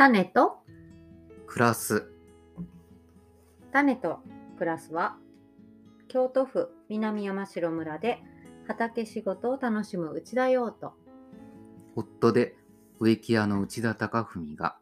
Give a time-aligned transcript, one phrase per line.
[0.00, 0.62] 種と？
[1.46, 2.10] クラス。
[3.70, 4.20] 種と
[4.56, 5.18] クラスは？
[6.08, 8.22] 京都府南山城村で
[8.66, 10.94] 畑仕事を楽しむ内田洋と。
[11.96, 12.56] 夫で
[12.98, 14.78] 植木屋の内田貴文が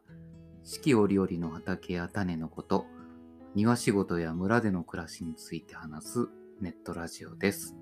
[0.63, 2.85] 四季折々の畑や種のこと
[3.55, 6.29] 庭仕事や村での暮らしについて話す
[6.61, 7.75] ネットラジオです。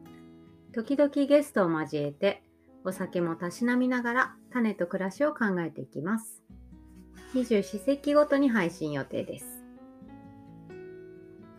[0.73, 2.41] 時々ゲストを交えて
[2.83, 6.41] お酒もたしなみながら種と暮らしを考えていきます
[7.33, 9.45] 二十四節気ごとに配信予定です。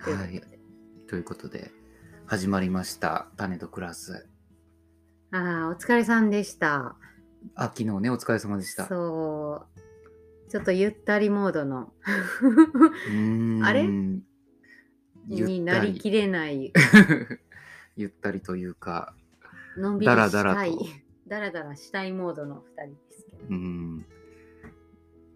[0.02, 0.40] というはい。
[0.40, 0.46] こ
[1.08, 1.70] ということで
[2.26, 3.28] 始まりました。
[3.36, 4.28] 種とクラス。
[5.30, 6.96] ああお疲れさんでした。
[7.54, 8.86] あ昨日ねお疲れ様でした。
[8.86, 10.50] そう。
[10.50, 11.92] ちょっとゆったりモードの。
[13.64, 13.86] あれ？
[15.26, 16.72] になりきれない。
[17.96, 19.14] ゆったりというか
[19.76, 20.30] のんびりしたい。
[20.30, 20.86] だらだらと。
[21.26, 24.06] だらだらしたいモードの2人ですけど、うん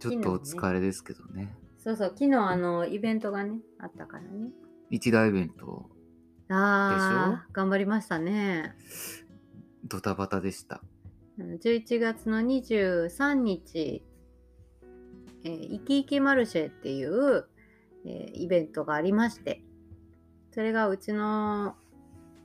[0.03, 1.55] ちょっとお疲れですけどね。
[1.79, 4.51] そうそう昨日あのイベントがねあったからね。
[4.91, 5.89] 一大イベント。
[6.49, 8.75] ああ頑張りましたね。
[9.85, 10.83] ドタバタでした。
[11.39, 14.03] あの11月の23日、
[15.45, 17.47] えー、イキイキマルシェっていう、
[18.05, 19.63] えーイベントがありまして
[20.53, 21.77] それがうちの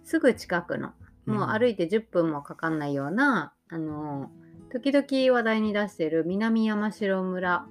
[0.04, 0.94] すぐ近くの
[1.26, 4.32] もう歩いて10分もかかんないような、あの
[4.70, 7.68] 時々話題に出している南山城村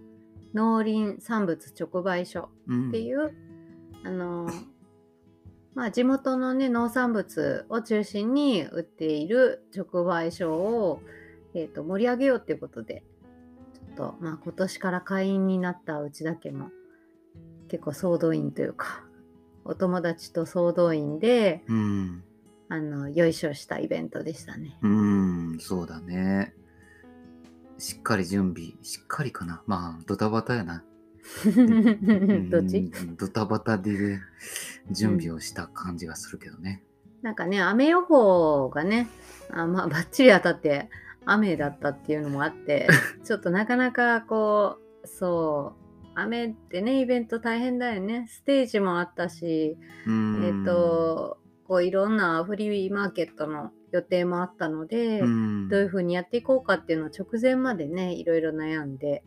[0.54, 3.32] 農林産物直売所うんっていう、
[4.04, 4.48] あの
[5.74, 11.00] まあ地元のね農産物を中心に売っている直売所を、
[11.54, 13.04] えー、と盛り上げようっていうことで
[13.74, 16.70] ちょっとまあ今年から会員になったうちだけも
[17.68, 19.04] 結構総動員というか
[19.64, 22.22] お友達と総動員でうん
[22.68, 24.76] あのよいしょしたイベントでしたね。
[24.82, 26.54] うーん、そうだね。
[27.78, 29.62] しっかり準備、しっかりかな。
[29.66, 30.82] まあ、ドタバタやな。
[32.50, 32.78] どっち？
[32.78, 34.20] うんドタバタで
[34.90, 36.82] 準備をした感じがするけどね。
[37.22, 39.08] なんかね雨予報がね
[39.50, 40.88] あまあバッチリ当たって
[41.24, 42.86] 雨だったっていうのもあって
[43.24, 49.76] ちょっとなかなかこうそう雨ってねイベント大変だよねステージもあったし、
[50.06, 59.22] えっ、とこういろんなフリーマーケットの予定もあったので、うんどういう風にやっていこうかっていうのを直前までねいろいろ悩んで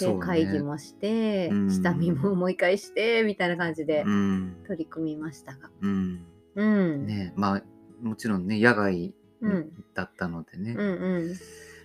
[0.00, 4.56] で、ね会議もして、うん下見ももう一回してみたいな感じでうん。
[4.66, 5.70] 取り組みましたが。
[5.80, 6.24] うん。
[6.54, 7.06] うん。
[7.06, 7.62] ねまあ、
[8.02, 11.36] もちろんね、野外うんだったのでね、うんうん。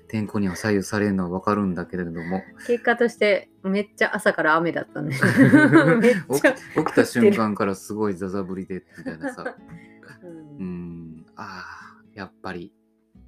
[0.07, 5.15] 天候には左右されるのはわかるんだけれども、結果としてめっちゃ朝から雨だったね。
[6.29, 9.43] 起きた瞬間からすごいザザ降りで、みたいなさ。
[10.23, 10.27] う
[10.59, 11.82] うんん、ああ、
[12.15, 12.73] やっぱり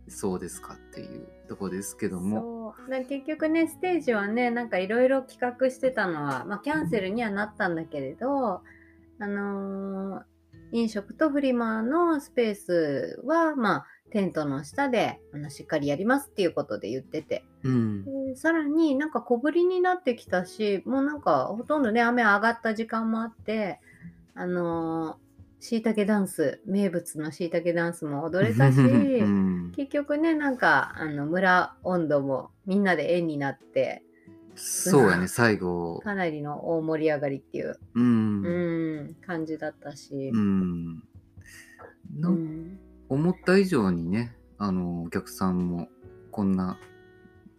[0.08, 2.74] そうですかっていうとこですけども。
[3.08, 8.62] 結局ねステージはねなんかいろいろ企画してたのは、まあ、キャンセルにはなったんだけれど、
[9.20, 10.24] あのー
[10.72, 17.44] 飲食とフリマのスペースは、まあ、テントの下であのしっかりやりますっていうことで言ってて。
[17.64, 23.80] うん、でさらになんか小降りになってきたしもうなんかほとんどね雨上がった時間もあって
[24.36, 25.18] あの
[25.66, 34.04] しいたけダンス名物のしいたけダンスも踊れたし うん、結局ねなんかあの村温度もみんなで円になって
[34.56, 36.00] そうやね、最後。
[36.00, 38.42] かなりの大盛り上がりっていう、うん。
[38.42, 39.08] ううん。
[39.08, 40.42] ん、感じだったし、の
[42.32, 45.90] うん思った以上にね、あの、お客さんも
[46.32, 46.80] こんな、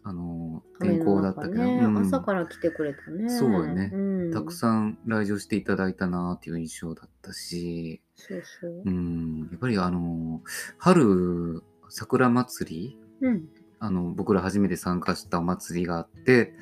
[0.09, 1.99] あの、天候だったけど、ねうん。
[1.99, 3.28] 朝から来てくれたね。
[3.28, 3.91] そうやね。
[3.93, 8.83] うん、たくさん来場していただいたなっていう印象だったし、そうそう。
[8.84, 10.43] うん、やっぱりあの、
[10.78, 12.99] 春桜祭り？
[13.21, 13.49] うん。
[13.78, 16.55] あの僕ら初めて参加したお祭りがあって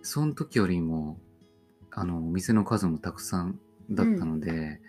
[0.00, 1.18] その時よりも
[1.90, 3.58] あのお店の数もたくさん
[3.90, 4.80] だったので、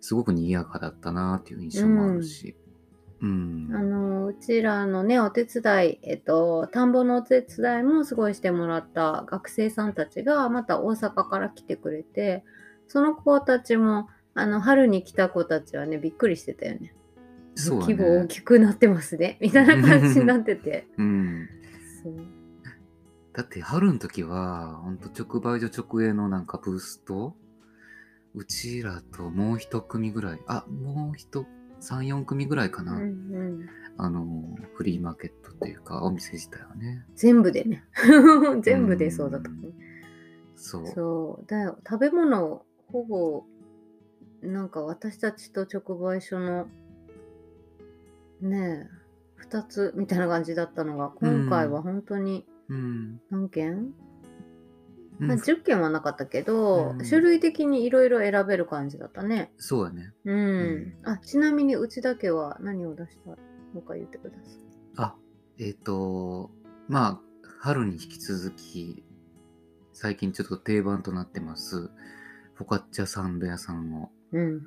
[0.00, 2.54] すごく賑やかだったなっていう印象もあるし、
[3.20, 3.70] うん。
[3.72, 12.44] あのうちらのねお手伝いえっと田んぼのお手伝いもすごいしてもらった学生さんたちがまた大阪から来てくれて
[12.88, 16.94] その子たちもあの春に来た子たちはねびっくりしてたよね。
[17.54, 19.36] そうだ規模大ね、きくなってますね。
[19.42, 20.86] みたいな感じになってて。
[20.96, 21.48] うん、
[22.02, 22.14] そう。
[23.32, 27.36] だって春の時はほんと直売所直営のなんかブースと
[28.34, 30.40] うちらともう一組ぐらい。
[30.46, 31.46] あもう一
[31.80, 34.24] 34組ぐらいかな、うんうん、あの
[34.74, 37.04] フリーマーケットっていうかお店自体はね。
[37.14, 37.84] 全部でね。
[38.62, 39.56] 全部でそうだったね
[40.56, 40.86] そう。
[40.86, 41.46] そう。
[41.46, 43.44] だよ食べ物ほぼ
[44.42, 46.66] なんか私たちと直売所の
[48.40, 48.88] ね
[49.42, 53.20] え2つみたいな感じだったのが今回は本当にうん。
[53.30, 53.72] 何件？
[53.72, 54.09] うん
[55.20, 59.52] まあ、10件はなかったけど、うん種類的にいろいろ選べる感じだったね。
[59.58, 60.12] そうやね。
[60.24, 60.94] うん。
[61.04, 63.36] あ、ちなみにうちだけは何を出した
[63.74, 64.44] のか言ってください。
[64.96, 65.14] あ、
[65.58, 66.50] えっ、と、
[66.88, 67.20] まあ、
[67.60, 69.04] 春に引き続き、
[69.92, 71.90] 最近ちょっと定番となってます、
[72.54, 74.10] フォカッチャサンド屋さんを。
[74.32, 74.62] うん。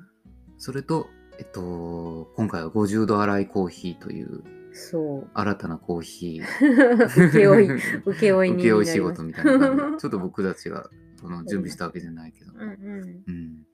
[0.58, 1.08] それと、
[1.38, 4.44] えっと、今回は50度洗いコーヒーという
[4.76, 5.30] そう。
[5.32, 7.30] 新たなコーヒー。
[7.30, 7.68] 請負い、
[8.18, 9.98] 請負いに請負い仕なります事みたいな感じで。
[9.98, 10.90] ちょっと僕たちが
[11.20, 12.52] その準備したわけじゃないけど。
[12.52, 13.24] うんうん。
[13.26, 13.66] うん。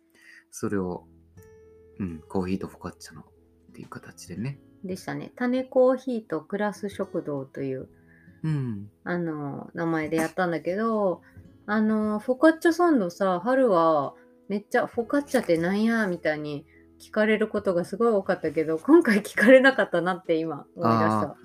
[0.50, 1.06] それを、
[1.98, 3.24] うん、コーヒーとフォカッチャのっ
[3.72, 4.60] ていう形でね。
[4.84, 5.32] でしたね。
[5.36, 7.88] 種コーヒーとクラス食堂という
[8.42, 8.90] うん。
[9.04, 11.22] あの名前でやったんだけど、
[11.66, 14.14] あのフォカッチャサンドさ、春は
[14.48, 16.66] めっちゃフォカッチャってなんやみたいに
[17.00, 21.36] 聞かれることがすごい多かったけど、今回聞かれなかったなって今思い出した。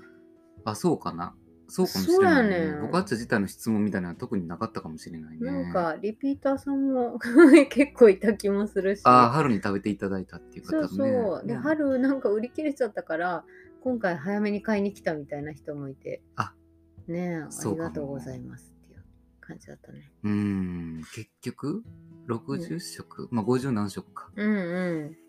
[0.65, 1.35] あ、そうかな。
[1.67, 5.51] そうかもしれない、ねんフォカッチャ自体の質問みたいなのは特になかったかもしれないね。
[5.51, 7.17] なんかリピーターさんも
[7.69, 9.01] 結構いた気もするし。
[9.03, 11.13] ああ、春に食べていただいたっていう方そうね。
[11.13, 11.47] そう。
[11.47, 13.45] で、ん春なんか売り切れちゃったから、
[13.81, 16.21] 今回早めに買いに来たみたいな人もいて。
[16.35, 16.53] あ
[17.07, 19.03] ねえ、ありがとうございますっていう
[19.39, 20.11] 感じだったね。
[20.23, 21.83] うーん、結局、
[22.27, 24.31] 60食、まあ50何食か。
[24.35, 25.25] うんうん。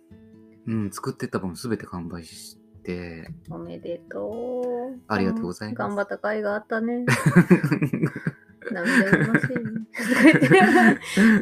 [0.66, 4.62] うん、作ってた分すべて完売して、おめでと
[4.96, 5.00] う。
[5.08, 7.04] ありがとうございます頑張った甲斐があったね。
[8.72, 9.48] 涙ぐましい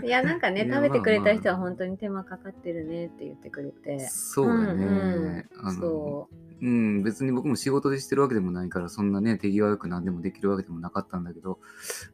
[0.02, 0.06] ね。
[0.06, 3.98] いや、なんかね、食べてくれた人は本当に手間かかってるねって言ってくれて。
[4.08, 5.46] そうだね。
[5.78, 6.28] そ
[6.60, 11.58] うん、別に僕も仕事でしてるわけでもないから、そんなね、手際よく何でもできるわけでもなかったんだけど、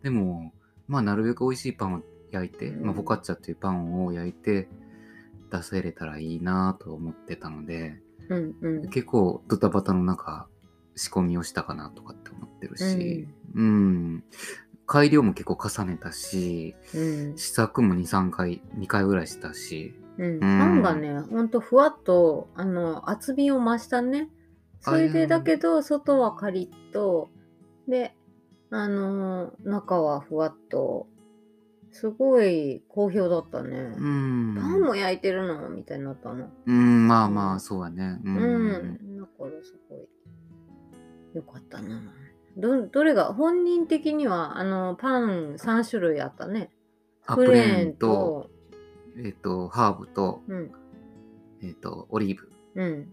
[0.02, 0.52] でも、
[0.88, 4.68] まあ、なるべく美味しいパンを焼いて、うんまあ、フォカッチャっていうパンを焼いて
[5.50, 8.36] 出せれたらいいなと思ってたので、う。
[8.36, 8.90] うんうん。
[8.90, 10.48] 結構ドタバタの中、
[10.96, 14.24] 仕込みをしたかなとかって思ってるし、うん、
[14.86, 17.00] 改良も結構重ねたし、う
[17.32, 17.38] ん。
[17.38, 20.40] 試作も2、3回、2回ぐらいしたし、うん。
[20.40, 24.28] パンがね、ほんとふわっと、あの、厚みを増したね。
[24.80, 27.30] それでだけど、外はカリッと、
[27.88, 28.16] で、
[28.70, 31.06] あのー中はふわっと、
[31.92, 33.76] すごい好評だったね。
[33.96, 34.56] うん。
[34.60, 36.48] パンも焼いてるのみたいになったの。
[36.66, 38.20] うん、まあまあ、そうやね。
[38.24, 38.28] う。
[38.28, 39.18] うんん。
[39.18, 42.00] だからすごい、よかったな。
[42.56, 46.70] ど、どれが、本人的には、あの、パン3種類あったね。
[47.26, 48.50] あプレーンと、と、
[49.24, 50.70] えっ、と、ハーブと、うん。
[51.62, 52.50] えっ、と、オリーブ。
[52.74, 53.08] うん。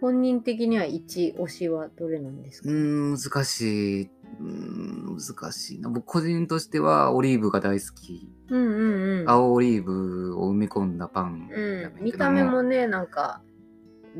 [0.00, 4.10] 本人的には1推しはどれなんですか、うーん、難しい。
[4.38, 5.88] うーん、難しいな。
[5.88, 8.28] 僕個人としてはオリーブが大好き。
[8.48, 9.30] うんうんうん。
[9.30, 13.42] 青オリーブを埋め込んだパンうん、見た目もね、なんか、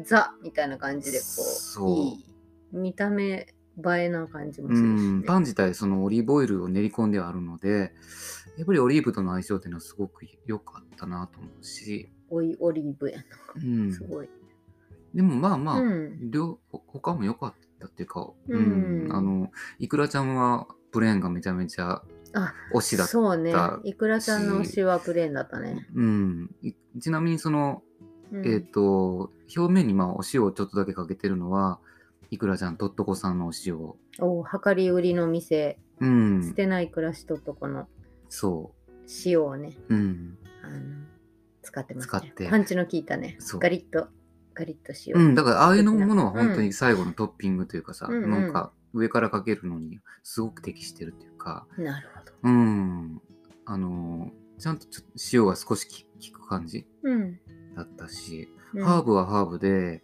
[0.04, 2.24] ザみたいな感じで、こう、そういい、
[2.72, 3.46] 見た目
[3.78, 5.26] 映えな感じもすうるし、ん、ね。
[5.26, 7.92] パン自体そのオリーブオイルを練り込んではあるので、
[8.56, 13.18] やっぱりオリーブとの相性っていうのはすごく良かったなと思うし、おい、オリーブや
[13.56, 13.94] うんな。
[13.94, 14.28] す、ごい。
[15.14, 16.30] でもまあまあ、うん。
[16.86, 23.12] 他も良かったっていうか、うんあの、いくらちゃんはプレーンがめちゃめちゃあ、推しだった。
[23.12, 23.54] そうね。
[23.84, 25.88] いくらちゃんの推しはプレーンだったね。
[25.94, 27.82] うん、いちなみにその、
[28.32, 31.80] うん、えっ、と、表面にまあお塩をちょっとだけかけてるのは、
[32.30, 33.76] いくらちゃんとっとこさんのお塩。
[34.20, 37.88] お量り売りの店、うん捨、てない暮らしとっとこの
[38.28, 38.72] そ
[39.26, 39.94] 塩をね、う。
[39.94, 40.38] うん。
[40.62, 41.06] あの
[41.62, 42.08] 使ってます、ね。
[42.08, 43.36] 使ってパンチの効いたね。
[43.58, 44.08] ガリッと、
[44.60, 45.14] ガリッと塩。
[45.14, 52.32] うん、だからああいうのものは本当に最後のトッピングというかさ、うんうんなんか上からかけるのにすごく適してるというか、なるほど。
[52.42, 53.22] うん。
[53.64, 55.86] あの、ちゃんとちょっと塩が少し
[56.32, 57.38] 効く感じうん。
[57.76, 60.02] だったし、うんハーブはハーブで、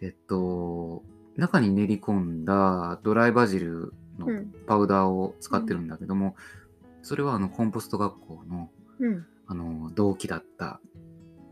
[0.00, 1.02] えっと、
[1.36, 4.52] 中に練り込んだドライバジルのうん。
[4.66, 6.36] パウダーを使ってるんだけども、
[7.02, 9.26] それはあのコンポスト学校のうん。
[9.46, 10.80] あの同期だった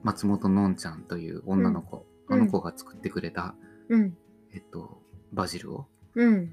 [0.02, 3.54] 松本のんちゃんという女の子、うんあの子が作ってくれた、
[3.88, 4.16] うん。
[4.52, 5.02] えっと、
[5.33, 6.52] バジルをうん。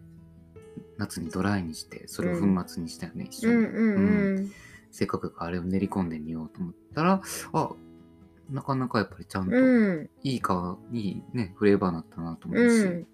[0.97, 3.89] 夏にドライにしてそれを粉末にしたよね、一緒に、う
[4.41, 4.51] ん。
[4.91, 7.21] せっかくあれを練り込んでみようと思ったら
[7.53, 7.69] あ
[8.49, 10.09] なかなかやっぱりちゃんとうん。
[10.21, 13.07] いいか、いいねフレーバーだったなと思うし、うん。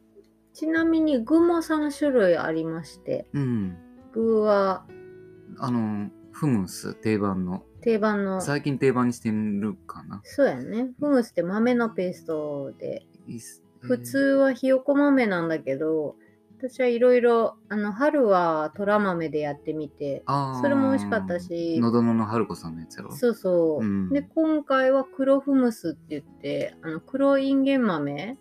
[0.53, 3.77] ちなみに具も3種類ありまして、うん、
[4.11, 4.85] 具は？
[5.57, 10.21] あのフムス定番の定番の、最近定番にしてるかな。
[10.23, 10.89] そうやね。
[10.99, 16.15] フムスって豆のペーストで、いいっす普通はひよこ豆なんだけど、
[16.57, 20.23] 私はいろいろ、あの、春は虎豆でやってみて、
[20.61, 21.79] それも美味しかったし。
[21.79, 23.11] のどのの春子さんのやつやろ？
[23.13, 23.85] そうそう。
[23.85, 24.09] うん。
[24.09, 28.37] で、今回は黒フムスって言って、あの黒インゲン豆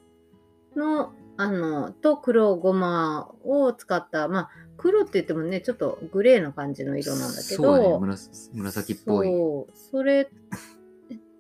[0.74, 7.62] の、あの、と黒ごまを使った、まあ、黒って言ってもねちょっとグレーな感じの色なんだけど。
[7.62, 9.26] そうだね紫紫っぽい。
[9.26, 9.76] そう。
[9.76, 10.30] それ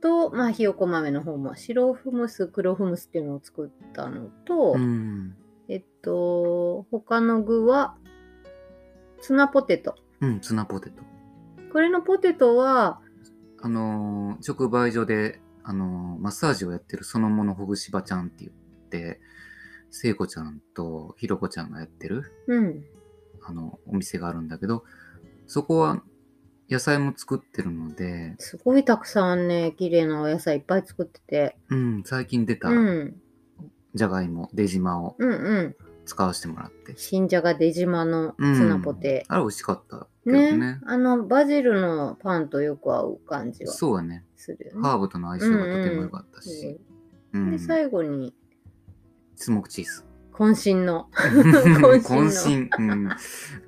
[0.00, 5.34] と、まあ、ひよこ豆の方も白フムス黒フムスっていうのを作ったのと、うん。
[5.68, 7.96] えっと他の具は
[9.20, 9.94] ツナポテト。
[10.20, 11.02] うんツナポテト。
[11.72, 13.00] これのポテトは
[13.60, 19.20] あのー直売所で、あのーマッサージをやってるそのものほぐしばちゃんって言って
[19.90, 22.84] 聖子ちゃんとひろこちゃんがやってるうん
[23.48, 24.84] あのお店があるんだけど
[25.46, 26.02] そこは
[26.70, 33.16] 野菜も作ってるのですごいたくさんね綺麗なお野菜いっぱい作ってて、うん最近出たうん、
[33.94, 35.76] じゃがいもデジマをうんうん。
[36.08, 36.94] 使わせてもらって。
[36.96, 40.56] 新じゃが出島のツナポテ、あれ美味しかったけどね。
[40.56, 40.80] ね。
[40.86, 44.24] あのバジルのパンとよく合う感じはそうだね。
[44.34, 44.80] するよね。
[44.80, 46.80] ハーブとの相性がとても良かったし、
[47.34, 47.50] うん。
[47.50, 48.34] で最後に。
[49.36, 50.07] スモークチーズ
[50.40, 51.08] 渾身の。
[51.12, 53.08] 渾身うん、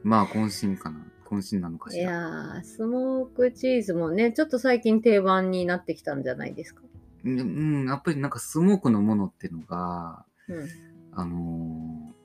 [0.05, 1.05] まあ渾身かな。
[1.25, 2.11] 渾身なのかいしら。
[2.13, 6.83] やースモークチーズもねちょっと最近定番になってきたんじゃないですか、
[7.25, 10.69] うんうん、やっぱりなんかスモークのものっていうのが、うん、
[11.13, 12.21] あのー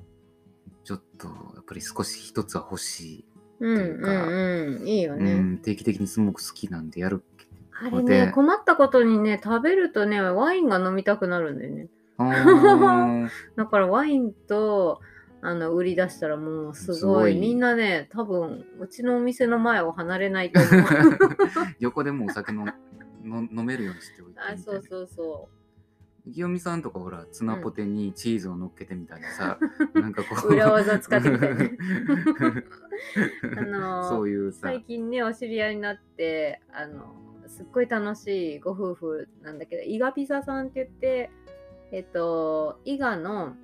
[0.86, 3.26] ちょっとやっぱり少し一つは欲し
[3.60, 7.24] うんいうかうんうんいいよい、ね、うん、定期的にスモーク好きなんでやる。
[7.78, 11.88] あれねで困ったことにね食べるとねワインが飲みたくなるんだよね
[13.56, 15.02] だからワインと
[15.42, 17.36] あの売り出したらもうすごい。
[17.36, 21.20] みんなね多分うちのお店の前を離れないと思う。
[21.80, 22.66] 横でもうお酒の
[23.24, 25.50] の飲めるようにしておいてあそうそうそ
[26.34, 29.60] 清美さんとかほらツナポテにチーズを乗っけてみたりさ、
[29.94, 30.54] なんかこう。
[30.54, 31.78] 裏技使ってみたいね
[33.58, 34.62] あのーそういうさ。
[34.64, 37.16] 最近ねお知り合いになってあの
[37.48, 41.30] すっごい楽しいご夫婦なんだけど伊賀ピザさんって言って
[41.92, 43.56] えっと伊賀の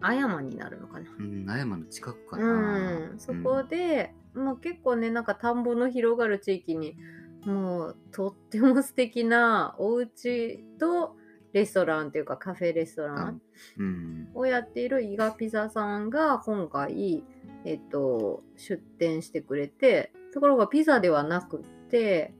[0.00, 3.10] 葉山になるのかなうん、葉山の近くかな。
[3.12, 6.96] うん、そこで、もう結構ねなんか田んぼの広がる地域に
[7.44, 11.16] もうとっても素敵なお家と
[11.52, 13.40] レストランっていうかカフェレストラン
[13.78, 17.24] うん、をやっている伊賀ピザさんが今回、
[17.64, 22.34] えっと、出店してくれてところがピザではなくって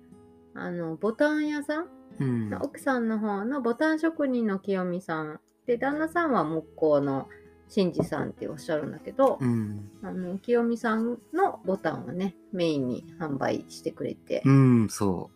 [0.55, 1.89] あのボタン屋さん、
[2.21, 5.41] うん、奥さんの方のボタン職人の清美さん。
[5.67, 7.29] で旦那さんは木工の
[7.69, 15.31] 新次さんっておっしゃるんだけど、うん、あの清美さんのボタンをねメインに販売してくれて、うん、そ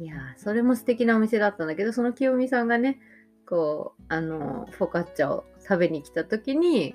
[0.00, 2.98] いやーそれも素敵なお店だったんだけどその清美さんがね
[3.46, 6.94] こうあのフォカッチャを食べに来た時に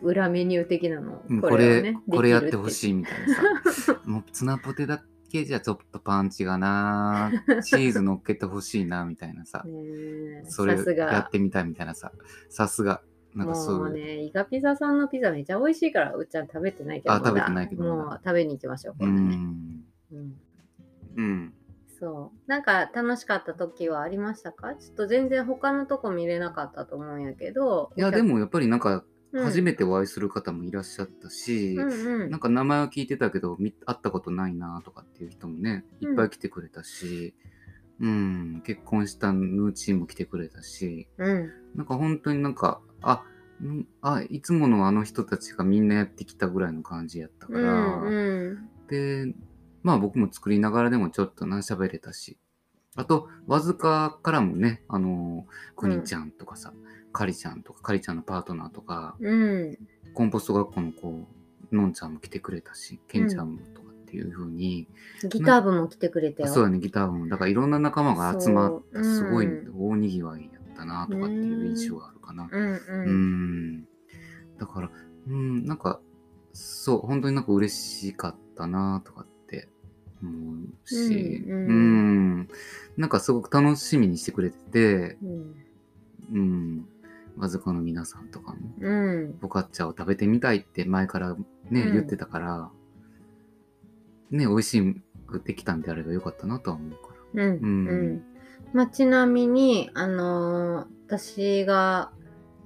[0.00, 1.18] 裏メニュー的なの。
[1.18, 4.00] これ、これをねこれやってほいしいみたいなさ。
[4.06, 7.30] もうツナポテだけじゃちょっとパンチがな、
[7.64, 9.64] チーズ乗っけてほしいな、みたいなさ。
[10.44, 12.12] それさすがやってみたいみたいなさ。
[12.48, 13.02] さすが。
[13.34, 13.80] なんかそういう。
[13.80, 19.84] もうねイカピザさんのピザめちゃ美味しいからうっちゃん食べてないけどあ食べてないけどまだもう食べに行きましょうう今度ね、ん。
[20.12, 20.34] うん
[21.16, 21.54] うん。
[21.98, 22.50] そう。
[22.50, 24.74] なんか楽しかった時はありましたか？
[24.74, 27.90] ちょっと全然他のとこ見れなかったと思うんやけど。
[27.96, 37.34] いや、でもやっぱりなんか、うん、初めてお会いする方もいらっしゃったし、うんうんなんか名前は聞いてたけど、み会ったことないなとかっていう人もね、いっぱい来てくれたし、
[38.00, 41.52] うん、結婚したヌーチーも来てくれたし、うん。
[41.74, 43.24] なんか本当になんか、あ、
[43.62, 48.68] んあ、いつものあの人たちがみんなやってきたぐらいの感じやったかうら、んうん。
[48.88, 49.34] で、
[49.82, 52.38] まあ僕も作りながらでもちょっとな喋れたし、
[52.94, 56.72] あと、わずかからもね、あの、くにちゃんとかさ、
[57.18, 59.78] かりちゃんとか、かりちゃんのパートナーとか、うん。
[60.14, 61.26] コンポスト学校の子、
[61.72, 64.86] のんちゃんも来てくれたし、けんちゃんもとかっていう風に、
[65.28, 66.48] ギター部も来てくれたよ。
[66.48, 72.48] そうだね、ギターも、だからいろんな仲間が集まって、そうすごいうん大にぎわいやったなとかっていう印象があるかな。
[72.50, 73.72] うんううん。
[73.78, 73.88] ん。
[74.58, 74.90] だから、
[75.26, 76.00] うん、なんか、
[76.52, 79.68] そう、本当になんか嬉しかったなとかって
[80.22, 81.72] 思うし、うんう、う
[82.42, 82.48] ん
[82.96, 85.54] なんかすごく楽しみにしてくれてて、うん。
[86.30, 86.88] うん、
[87.38, 89.38] わずかの皆さんとかも、うん。
[89.40, 92.70] ボカッチャを食べてみたいって前からね、うん言ってたから、
[94.30, 97.44] ね、美味しくできたんであればよかったなとは思うから。
[97.44, 97.56] うん。
[97.56, 98.22] うんうん。
[98.72, 102.10] まあ、ちなみに、あのー私が、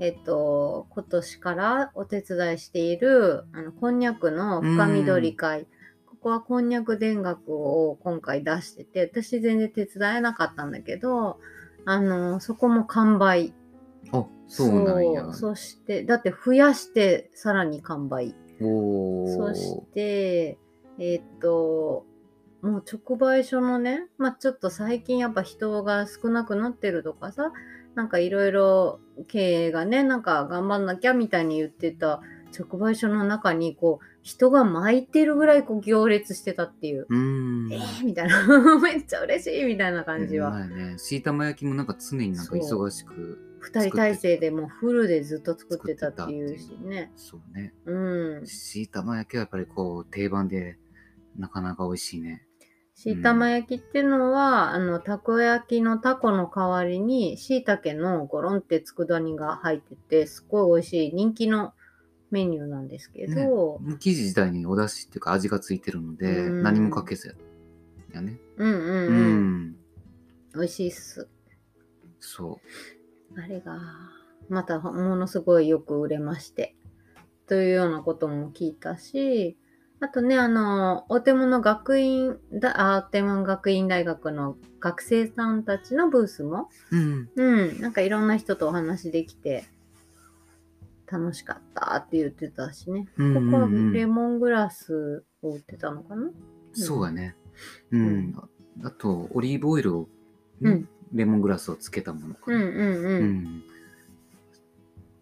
[0.00, 5.68] えっと、今年からお手伝いしている、あの、こんにゃくの深緑会。
[6.06, 11.38] ここはこんにゃく田楽を今回出してて、私全然手伝えなかったんだけど、
[11.84, 13.54] あのーそこも完売。
[14.52, 15.32] あ、そうなんや。
[15.32, 18.34] そして、だって増やしてさらに完売。
[18.58, 20.58] そして、
[20.98, 22.04] えーっと、
[22.62, 27.52] もう直売所のね、まあちょっと最近やっぱ人が少なくなってるとかさ、
[27.94, 32.20] なんかいろいろ経営がね、なんか頑張んなきゃみたいに言ってた
[32.56, 37.06] 直売所の中にこう人が巻いてるぐらいこう行列してたっていう、う。
[37.10, 38.46] えー、みたいな
[38.78, 40.94] めっちゃ嬉しいみたいな感じは、はいね。
[40.98, 43.51] 椎玉焼きもなんか常になんか忙しく。
[43.62, 47.74] 2人体制でもうフルでずっと作ってたっていうしねそうね。
[47.84, 50.78] うん椎玉焼きはやっぱりこう定番で
[51.36, 52.46] なかなか美味しいね。
[52.94, 61.72] 椎玉焼きっていうのは、あのたこ焼きのタコの代わりに椎茸のゴロンって佃煮が入っててすっごい美味しい人気の
[62.30, 67.34] メニューなんですけど、ねもう生地自体にお出汁っていうか味がついてるので、うん何もかけずや
[68.14, 68.38] やね。
[68.56, 69.76] ううんうんうん、ん。
[70.54, 71.28] 美味しいっす
[72.20, 72.60] そ
[73.36, 73.80] あれが
[74.48, 76.74] またものすごいよく売れまして
[77.46, 79.56] というようなことも聞いたし
[80.00, 86.96] あとねあの大手門学院だあ大手門学院大学の学生さんたちのブースもう。
[86.96, 87.30] うん。
[87.36, 89.64] うん、なんかいろんな人とお話できて
[91.06, 93.06] 楽しかったって言ってたしね。
[93.16, 96.30] うんうんうんここはレモングラスを売ってたのかな？
[96.72, 97.36] そうやね。
[97.92, 98.34] うん。
[98.82, 100.08] あと、オリーブオイルを、
[100.62, 102.56] うんレモングラスをつけたものかな。
[102.56, 103.06] うんうんうん。
[103.06, 103.62] うん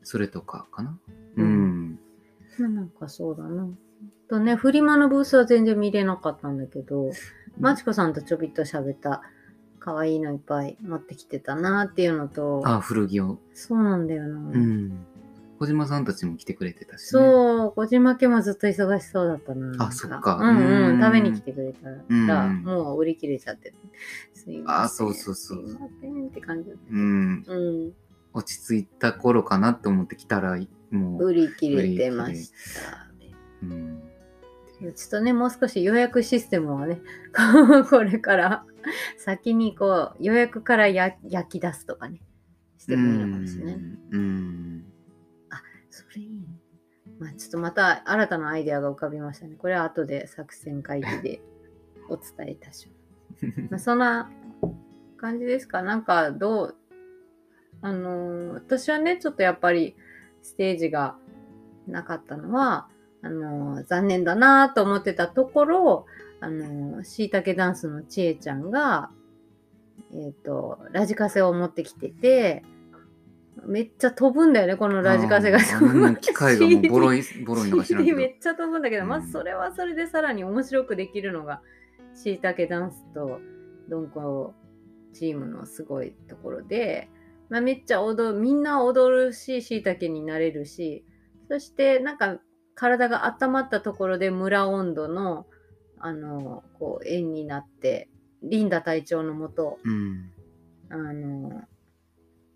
[0.02, 0.98] それとかかな。
[1.36, 1.98] ううん
[2.58, 3.68] なんかそうだな。
[4.28, 7.12] とね、フリマのブースは全然見れなかったんだけど、
[7.60, 9.22] マチコさんとちょびっと喋った
[9.78, 13.38] 可愛いのいっぱい持ってきてたなっていうのと、あ、古着を。
[13.54, 14.36] そうなんだよな。
[14.36, 15.06] うん。
[15.58, 17.06] 小島さんたちも来てくれてたし、ね。
[17.06, 19.86] そう、小島家もずっと忙しそうだったな。
[19.86, 23.76] あそっかうんうん、うん食べに来てくれたら、うんもう売り切れちゃってて。
[24.34, 24.84] すいません。
[24.84, 26.70] あそうそうそうすいませんって感じ。
[26.70, 27.44] うん。
[27.46, 27.92] うん。
[28.32, 30.58] 落ち着いた頃かなって思ってきたら、
[30.90, 33.10] もう、売り切れてました。
[33.62, 34.02] うん。
[34.80, 37.02] ちょっとね、もう少し予約システムをね、
[37.90, 38.64] これから
[39.18, 42.22] 先にこう予約からや焼き出すとかね、
[42.78, 43.74] してもいいのかもしれない。
[43.74, 44.84] うん。
[45.90, 46.46] それいいね。
[47.18, 49.56] まあちょっとまた新たなアイデアが浮かびましたね。
[49.56, 51.42] これは後で作戦会議で
[52.08, 52.99] お伝えいたします。
[53.70, 54.30] まあそんな
[55.16, 56.74] 感じですかなんかどう
[57.82, 59.96] あのー私はね、ちょっとやっぱり
[60.42, 61.16] ステージが
[61.86, 62.88] なかったのは、
[63.22, 66.06] あのー残念だなと思ってたところ、
[66.40, 69.10] あのー、しいたけダンスのちえちゃんが、
[70.12, 72.62] えっ、と、ラジカセを持ってきてて、
[73.66, 75.60] めっちゃ飛ぶんだよね、このラジカセが。
[76.16, 78.34] 機械がもうボロい、ボロいのか知らんけ CD めど。
[78.34, 81.62] っちゃ飛ぶんだけど、うんまずそれはそれでさらに面白くできるのが
[82.22, 83.40] しいたけダンスと
[83.88, 84.54] ドンコ
[85.12, 87.08] チームのすごいところで、
[87.48, 91.04] まあ、めっちゃ踊るみんな踊るししいたけになれるし
[91.48, 92.38] そしてなんか
[92.74, 95.46] 体が温まったところで村温度の
[95.98, 98.08] あのこう円になって
[98.42, 100.32] リンダ隊長のもとうん。
[100.90, 101.62] あの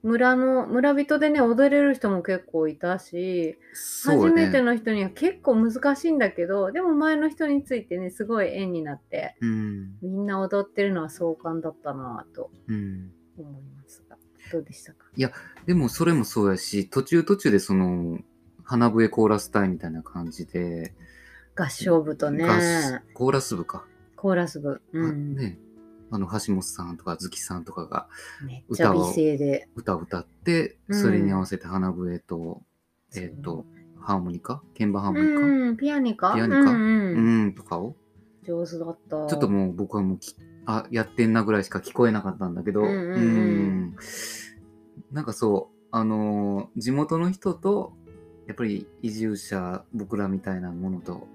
[0.05, 4.43] 村の村人でね踊れる人も結構いたしそうね。
[4.45, 9.97] 初めての人には結構難しいんだけどでも前の人についてねすごい縁になってうん。
[10.03, 13.11] みんな踊ってるのは壮観だったなぁとうん。
[13.37, 14.17] 思いますが
[14.53, 15.07] どうでしたか？
[15.67, 18.19] でもそれもそうやし、途中途中でその、
[18.63, 20.93] 花笛コーラス隊みたいな感じで、
[21.57, 23.87] 合唱部とね合コーラス部か。
[24.17, 25.59] コーラス部、うあんね。
[26.11, 28.09] あの、橋本さんとか、月さんとかが
[28.47, 29.69] めっちゃ美声で。
[29.75, 31.01] 歌を歌って、うん。
[31.01, 32.63] それに合わせて花笛と、
[33.17, 33.65] えっ、と、
[34.01, 34.63] ハーモニカ？
[34.79, 36.35] 鍵盤ハーモニカ、うんピアニカ？
[36.35, 36.59] ピアニカ？
[36.59, 37.47] うんううん。
[37.47, 37.97] ん、とかを。
[38.47, 39.27] 上手だった。
[39.27, 40.37] ちょっともう僕はもうき
[40.67, 43.97] あやってんなぐらいしか聞こえなかったんだけど、うんうんうんん。
[45.13, 47.93] なんかそうあのー地元の人と
[48.47, 51.27] やっぱり移住者僕らみたいなものと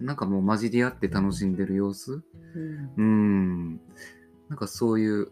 [0.00, 2.22] なんかもう混じり合って楽しんでる様子？
[2.54, 2.90] うん。
[2.96, 3.80] うん。
[4.48, 5.30] なんかそういう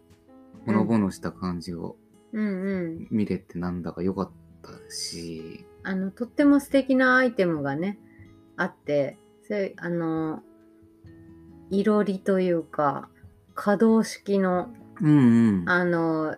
[0.65, 1.97] ほのぼのした感じを
[2.31, 2.45] うん。
[2.45, 7.97] うん見れてなんだか良かったし、あのとっても素敵なアイテムがね
[8.57, 10.41] あってそれあの
[11.71, 13.09] いろりというか
[13.55, 14.69] 可動式の
[15.01, 15.69] うんうん。
[15.69, 16.35] あの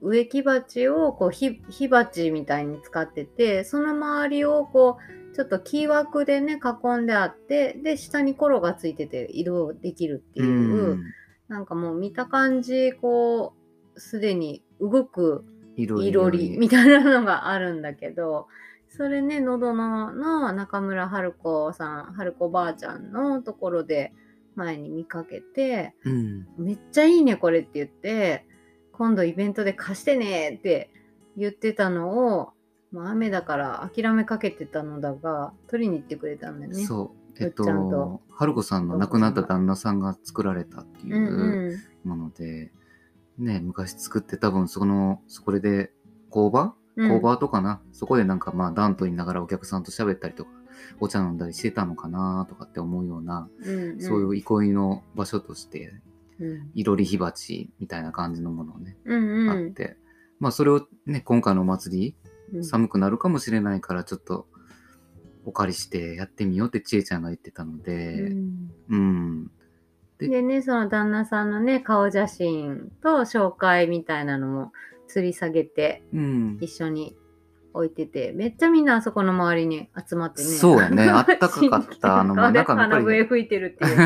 [0.00, 11.04] 植木鉢をこう火火鉢みたいに使っててその周りをこうちょっと木枠でね囲んであってで下にコロがついてて移動できるっていう、うん。
[11.48, 13.52] なんかもう見た感じこ
[13.94, 15.44] うすでに動く
[15.76, 18.46] いろりみたいなのがあるんだけど
[18.88, 24.12] それねのどのの中村春子さん春子ばあちゃんのところで
[24.54, 26.46] 前に見かけてうん。
[26.58, 28.46] めっちゃいいねこれって言って
[28.92, 30.90] 今度イベントで貸してねって
[31.36, 32.52] 言ってたのを、
[32.92, 36.84] まあ、雨だから諦めかけてたのだが取りに行ってくれたんだよね。
[36.84, 37.42] そう。
[37.42, 38.20] えっとと。
[38.30, 42.08] 春子さんの亡くなった旦那さんが作られたっていう、うんうん。
[42.08, 42.70] もので、
[43.38, 45.90] ね、昔作って多分その、そこで
[46.28, 46.74] 工場？
[46.96, 47.20] うん。
[47.20, 50.50] 工場とかな、そこでなんかまあ暖と言いながらお客さんと喋ったりとか
[51.00, 55.94] お茶飲んだりしてたのかなとかって思うような、うんそういう憩いの場所として
[56.38, 56.70] うん。
[56.74, 59.50] いろり火鉢みたいな感じのものをね、うんうん。
[59.50, 59.96] あって。
[60.38, 62.21] まあそれをね今回のお祭りうん
[62.60, 64.46] 寒くなるかもしれないからちょっと
[65.44, 68.70] お借りしてやってみようってちえちゃんが言ってたのうで、ん。
[68.90, 69.50] うん、
[70.18, 74.72] ででね、その旦那さんのね、顔写真と紹介みたいなのも
[75.12, 77.16] 吊り下げてうん、一緒に
[77.74, 80.48] 置いてて、めっちゃみんなあそこの周りに集まってね。
[80.48, 81.08] そうやね。
[81.10, 83.98] あったかかったあのまあなんかやっぱり鼻笛吹いてるっていう。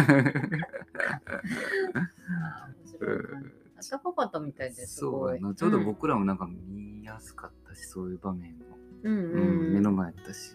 [3.77, 4.95] あー面白いなあったかかったみたいです。
[4.95, 8.65] すそうごいやなちょうど僕らもなんか見やすかったし、そういう場面も、
[9.03, 10.55] うんううんん目の前やったし、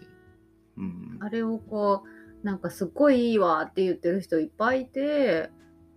[0.76, 2.02] うん、あれをこ
[2.42, 5.50] うなんかすっごいいいわって言ってる人いっぱいいて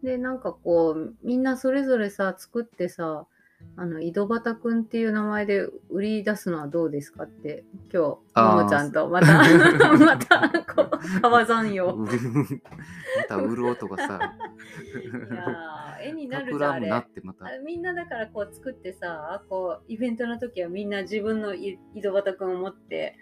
[0.04, 3.26] でなんかこうみんなそれぞれさ作ってさ
[3.78, 9.28] あの井戸端くんっていう名前で売り出すのはどうですかって今日ももちゃんとまた
[9.98, 12.08] またこう川山よま
[13.28, 14.38] た売る音がさ。
[15.34, 16.88] いやー絵になるじゃんあれ。
[16.88, 23.18] 桜もなってまたあれみんなだからこう作ってさこうイベントの時はみんな自分のい井戸端くんを持って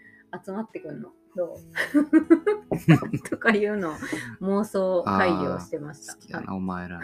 [0.45, 1.09] 集まってくんの？
[1.35, 1.57] どう？
[3.27, 3.93] とかいうのを
[4.41, 6.13] 妄想会議をしてました。
[6.13, 6.99] 好きやなお前ら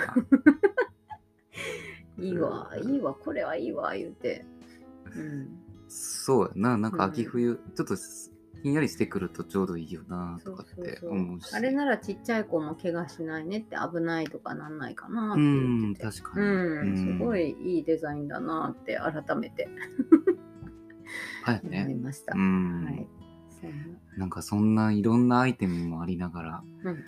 [2.21, 4.45] いいわいいわこれはいいわ言うて、
[5.15, 5.49] うん、
[5.87, 7.11] そうやななんかうん。
[7.11, 7.95] 秋冬、ちょっと
[8.61, 11.53] ひんやりしてくるとちょうどいいよなとかって思うし。
[11.53, 16.21] あれならちっちゃい子も怪我しないねって危ないとかなんないかなってうん言ってて。
[16.21, 19.69] 確かに、うん、すごいいいいデザインだなって改めて。
[21.43, 23.07] はい思いねました、うん、はい。
[24.17, 27.05] なんかそんないろんなアイテムもありながら、うん。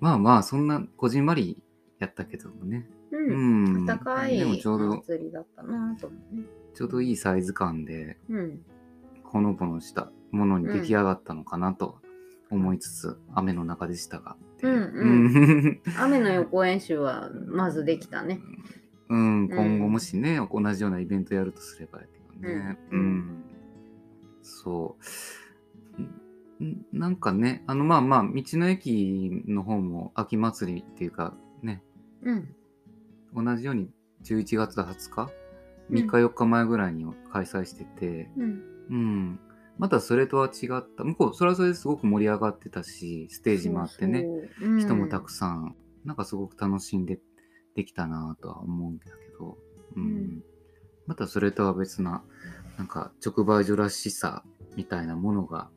[0.00, 1.62] まあまあそんなこじんまり
[1.98, 2.86] やったけどもね
[3.18, 6.42] う、うんん暖かいでもちょうどお祭りだったなと思うね。
[6.74, 8.64] ちょうどいいサイズ感でうん。
[9.22, 11.98] ほのぼのしたものに出来上がったのかなと
[12.50, 18.40] 思いつつ、雨の中でしたがっていううん 雨の予行演習はまずできたね。
[19.08, 22.78] うん、今後もしね、同じようなイベントやるとすればやけどね。
[22.90, 23.44] ううんん。
[24.42, 24.96] そ
[26.60, 26.64] う。
[26.64, 31.82] んなんかね、あのまあまあ、道の駅の方も秋祭りっていうかね、
[32.22, 32.54] うん。
[33.34, 33.90] 同じように
[34.24, 35.44] 11月20日、うん
[35.90, 38.62] 3日4日前ぐらいに開催してて、うん。
[38.88, 39.40] うん。
[39.76, 44.80] またそれとは違った、向こう、それはそれですごく盛り上がってたし、ステージもあってね、そうそう。
[44.80, 47.20] 人もたくささん、なんかすごく楽しんで
[47.74, 49.58] できたなとは思うんだけど、
[49.96, 50.44] うんうん
[51.06, 52.24] またそれとは別な
[52.78, 54.42] なんか直売所らしさ
[54.74, 55.68] みたいなものが。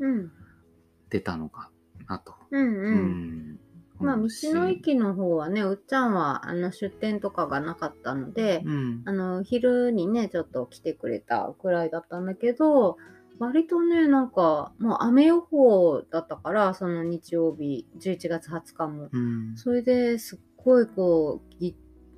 [1.09, 1.71] 出たのか
[2.07, 2.35] なと。
[2.51, 3.59] うんうん。
[3.99, 9.01] うんまあ、道の駅の方はね、うっちゃんはあの出店とかがなかったので、うん。
[9.05, 12.97] あの昼にね、ちょっと来てくれたくらいだったんだけど、
[13.39, 19.09] 割とね、なんか、もう雨予報だったから、その日曜日、11月20日も。
[19.11, 19.55] うん。
[19.55, 21.75] それですっごいこうぎ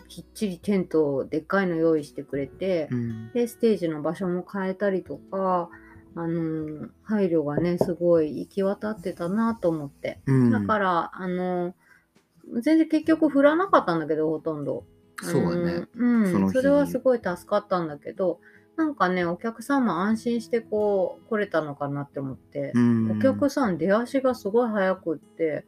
[0.08, 3.32] きっちりテントをでっかいの用意してくれて、うん。
[3.32, 5.70] でステージの場所も変えたりとか、
[6.16, 10.52] あのー配慮がねすごい行き渡ってたなと思って、うん。
[10.52, 11.74] だからあのー
[12.62, 14.84] 全然結局降らなかったんだけどほとんど。
[15.22, 15.88] そうだね。
[15.96, 16.52] うん、うん。
[16.52, 18.40] それはすごい助かったんだけど
[18.76, 23.12] なんかねお客さんも安心してこう来れたのかなって思って、うん。
[23.20, 25.66] お客さん出足がすごい早くって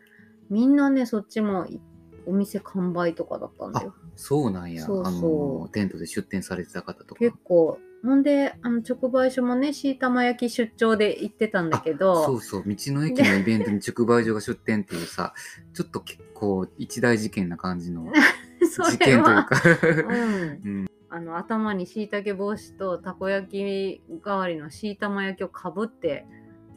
[0.50, 1.80] みんなねそっちもい
[2.26, 3.94] お店完売とかだったんだよ。
[4.16, 4.84] そうなんや。
[4.86, 5.14] そうそう。
[5.14, 7.20] あのテントで出店されてた方とか。
[7.20, 12.64] 結構ほんであの直売所もね椎玉焼き出張で行ってたんだけそどうそう。
[12.66, 15.34] 道の駅のイベントに直売所が出店っていうさ
[15.74, 18.12] ちょっと結構一大事件な感じの
[18.72, 19.62] そ事件というか。
[20.10, 20.80] うん。
[20.80, 20.88] うん。
[21.10, 26.26] あの頭にしいたけ帽子とたこ焼き代わりのしいたま焼きをかぶって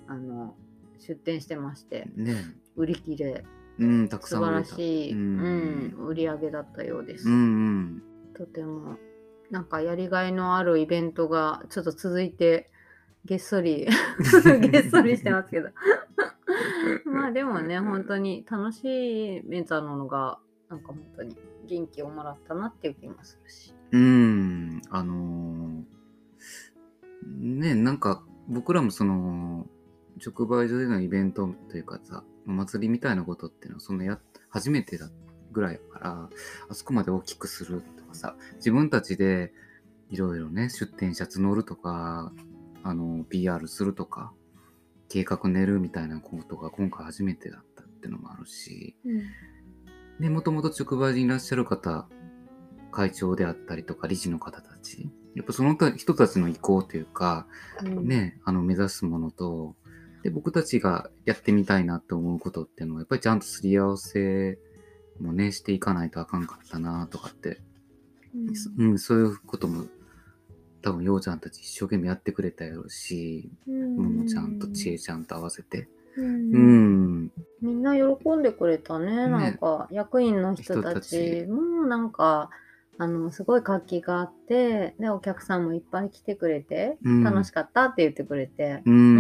[0.08, 0.56] あの
[0.98, 2.08] 出店してまして。
[2.16, 2.34] ね。
[2.76, 3.44] 売り切れ。
[3.78, 4.70] うんたくさ素晴ん売れた。
[4.70, 6.06] らしい、ううんん。
[6.06, 8.02] 売り上げだったようです、うんうん。
[8.34, 8.96] とても
[9.54, 12.72] なんかやりがいのあるイベントがちょっと続いて
[13.24, 13.86] げっそり
[14.72, 15.68] げっそりしてますけど。
[17.06, 21.36] まあでもね本当に楽しいメンターなのがなんか本当に
[21.66, 23.72] 元気をもらったなっていう気もするし。
[23.92, 25.84] うん、あのー
[27.38, 29.68] ね、なんか僕らもその
[30.24, 34.18] 直売所でのイベントというかさ、お祭りみたいなことっていうのはそんなや
[34.50, 35.08] 初めてだ
[35.52, 36.28] ぐらいだから、
[36.68, 39.52] あそこまで大きくするとかさ、自分たちで
[40.10, 42.32] いろいろね、出店者募るとか、
[42.82, 44.32] あの、PR するとか、
[45.08, 48.96] 計画練るみたいなことが今回初めてだったってのもあるし、
[50.20, 52.08] で、もともと直売所にいらっしゃる方、
[52.90, 57.46] 会長であったりとか、理事の方たちやっぱそのた人たちの意向というか、
[57.84, 58.06] うん。
[58.06, 59.74] ね、あの目指すものと、
[60.22, 64.58] で、僕たちがやってみたいなって思うことっていうのは、やっぱりちゃんとすり合わせ
[65.20, 67.60] もね、していかないとあかんかったなとかって、
[68.78, 69.84] うん、そういうことも、
[70.82, 73.96] 多分、ようちゃんたち一生懸命やってくれたやろうし、うん。
[73.96, 75.88] ももちゃんとちえちゃんと合わせて。
[76.16, 76.26] うん。
[76.26, 79.28] うん、みんな喜んでくれたね。
[79.28, 81.44] なんか、役員の人たち。
[81.44, 81.46] ち。
[81.46, 82.50] もなんか、
[82.98, 87.24] あの、すごい活気があって、で、お客さんもいっぱい来てくれて、うん。
[87.24, 89.16] 楽しかったって言ってくれて、う、うん。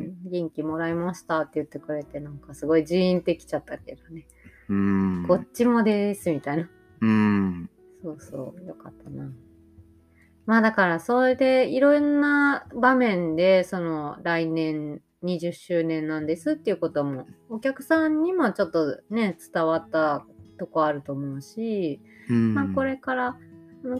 [0.00, 4.26] ん、元気もらいましたって言ってくれて、なんかすごいジーンってきちゃったけどね。
[4.68, 6.68] うん、こっちもです、みたいな。
[7.00, 7.70] うん、
[8.02, 9.30] そうそう、よかったな。
[10.46, 20.24] まあだから、それでいろんな場面で、その来年20周年なんですっていうことも、お客さんにもちょっとね、伝わった
[20.58, 23.36] とこあると思うし、うん、まあこれから、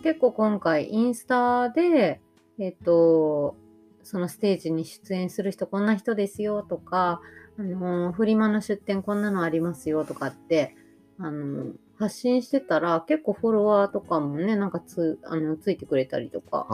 [0.03, 2.21] 結構今回インスタで、
[2.59, 3.57] えっと、
[4.03, 7.21] そのステージに出演する人こんな人ですよとか、
[7.59, 10.77] あの、フリマの出店こんなのありますよとかって、
[11.19, 16.67] あの、発信してたら結構フォロワーとかもね、なんかつ、あの、ついてくれたりとか、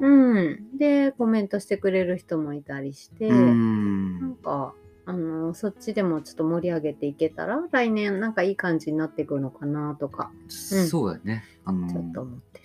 [0.00, 0.76] うん。
[0.76, 4.74] で、コメントしてくれる人もいたりして、うんなんか、
[5.04, 11.44] あの、そっちでもちょっと盛り上げていけたら、来年なんかいい感じになっていくのかなとか、そうだね。
[11.64, 12.64] あのちょっと思ってる。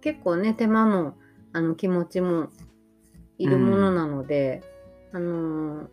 [0.00, 1.14] 結構ね、手間も、
[1.52, 2.48] あの、気持ちも
[3.38, 4.62] いるものなので、
[5.12, 5.88] あのー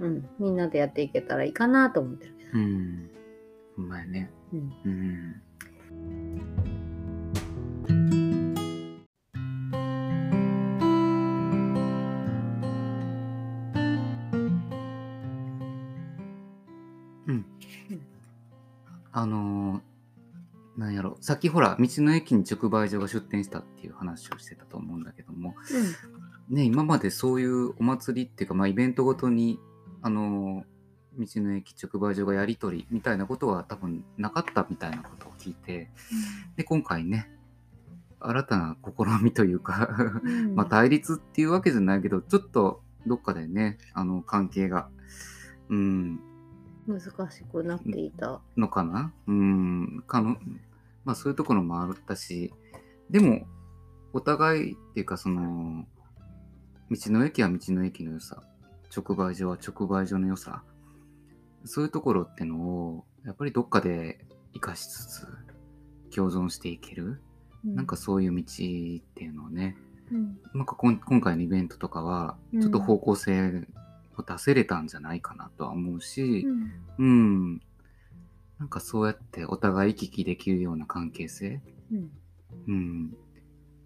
[0.00, 2.34] うん、みんなでやっていけたらいいかなと思ってる。
[2.54, 3.10] うん。
[3.78, 4.30] うまいね。
[4.52, 4.72] うん。
[4.84, 5.42] うん。
[17.26, 17.46] うん。
[19.12, 19.80] あのー
[20.76, 25.54] なんやろ、さっきほら、道の駅に直売所が出店したっていう話をしてたと思うんだけども、
[26.48, 29.58] ね、今までそういうお祭りっていうか、まあ、イベントごとに、
[30.00, 30.79] あのー
[31.20, 35.90] 道の駅直売所がやり取りみたいなことは多分なかったみたいなことを聞いて、
[36.56, 37.30] で、今回ね、
[38.20, 40.54] 新たな試みというか、うん。
[40.56, 44.88] まあ対立っていうわけじゃないけど、ちょっとどっかでね、あの関係が、
[45.68, 46.20] うん、
[46.86, 48.40] 難しくなっていた。
[48.56, 49.12] のかな？
[49.26, 50.36] うん、かの、
[51.04, 52.52] まあそういうところもあったし、
[53.08, 53.46] でも、
[54.12, 55.86] お互いっていうかその、
[56.90, 58.42] 道の駅は道の駅の良さ、
[58.94, 60.64] 直売所は直売所の良さ、
[61.64, 65.26] そういうところってのを、やっぱりどっかで活かしつつ、
[66.14, 67.20] 共存していける、
[67.64, 69.76] なんかそういう道っていうのをね、
[70.10, 73.66] うん、なんか今回のイベントとかは、ちょっと方向性
[74.16, 77.62] を出せれたんじゃないかなとは思うし、うんうん。
[78.58, 82.10] なんかそうやってお互い行き来できるような関係性、うん
[82.68, 83.16] うん。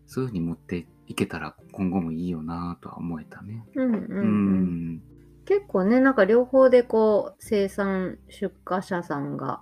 [0.06, 3.64] そういうふうに持っていけたら今後もいいよなとは思えたね。
[3.74, 5.02] うんうんううんん。
[5.44, 9.60] 結構ねなんか両方でこう生産出荷者さんが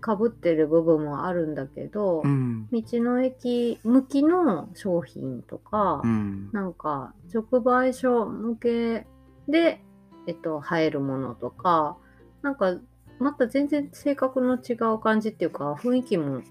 [0.00, 2.68] かぶってる部分もあるんだけど、うん。
[2.70, 6.50] 道の駅向きの商品とか、うん。
[6.52, 9.06] なんか直売所向け
[9.48, 9.80] で、
[10.26, 11.96] えっと、入るものとか
[12.42, 12.76] なんか
[13.18, 16.42] また全然性格の違う感じっていうか雰囲気も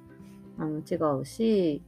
[0.57, 1.83] あの違うし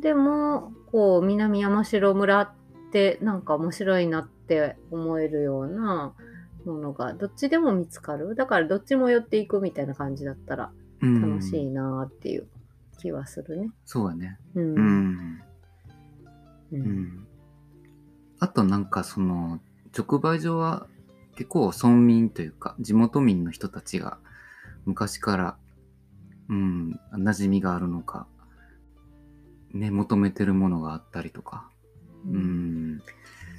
[0.00, 2.50] でもこう南山城村っ
[2.92, 6.14] てなんか面白いなって思えるような
[6.64, 12.46] ものがどっちでも見つかるだからどっちも寄っていくみたいな感じだったらうん楽しいなっていう
[13.02, 13.70] 気はするね。
[13.84, 14.38] そうだね。
[14.54, 15.42] うんうん。
[16.72, 17.26] ううんん。
[18.38, 19.60] あとなんかその、
[19.96, 20.86] 直売所は
[21.36, 24.18] 結構村民というか、地元民の人たちが
[24.84, 25.56] 昔から、
[26.48, 28.26] うん、馴染みがあるのか、
[29.72, 31.68] ね、求めてるものがあったりとか、
[32.26, 33.02] うん、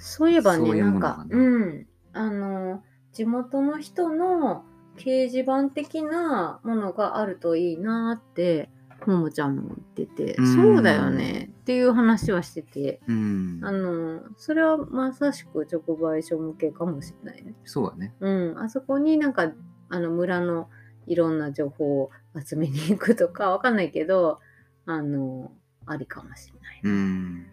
[0.04, 4.66] そういえばね、そういうなんか、うん、あの、地元の人の
[4.98, 8.70] 掲示板的なものがあるといいなって、
[9.08, 17.54] ももちゃんも言ってて、うんそうだよねっていう話はしてて、うん、あの、それはまさしく直売所向けかもしれないね。
[17.64, 18.14] そうだね。
[18.20, 19.52] うん、あそこになんか、
[19.90, 20.70] あの、村の
[21.08, 22.12] いろんな情報を
[22.46, 24.40] 集めに行くとかわかんないけど、
[24.86, 25.52] あの、
[25.86, 26.82] ありかもしれない。
[26.84, 27.46] うん。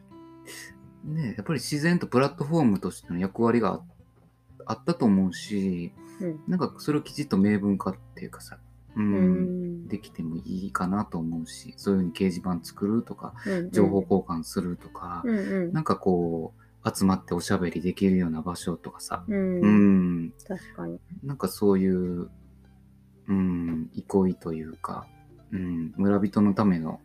[1.05, 3.81] ね、やっぱり自然とプラットフォームとしての役割があ
[4.67, 6.41] あったと思うし、うん。
[6.47, 8.59] なんかそれをきちっと明文化っていうかさ、
[8.97, 9.85] う、うん。
[9.85, 15.73] んできてもいいかなと思うし、そういうふうに掲示板作るとか、うん情報交換するとか、うんうん。
[15.73, 19.61] なんかこう、集まっておしゃべりできるような場所とかさ、うん。
[19.61, 19.67] う
[20.27, 21.01] ん、確かに。
[21.25, 22.31] なんかそういう、
[23.29, 25.07] うん、憩いというか、
[25.53, 27.01] うん、村人のための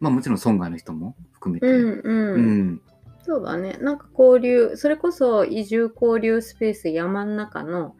[0.00, 1.66] まあもちろん村外の人も含めて。
[1.66, 2.34] うん。
[2.34, 2.82] うん。
[3.28, 3.34] うん。
[3.34, 3.78] そうだね。
[3.80, 7.94] なんか交流、それこそ移住交流スペース山の中の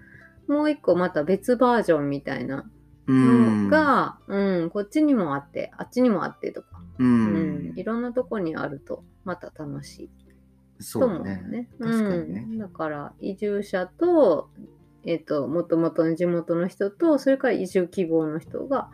[0.49, 2.69] もう一個また別バージョンみたいな
[3.07, 7.79] うんのが、うん、こっちにもあって、あっちにもあってとか、ううんん。
[7.79, 10.11] いろんなとこにあるとまた楽しい
[10.93, 11.43] と思うそうだね。
[11.49, 11.69] ね。
[11.79, 14.51] 確かにねうん、だから移住者と、
[15.05, 18.91] えっ、と、もともとの地元の人と、それから移住希望の人が、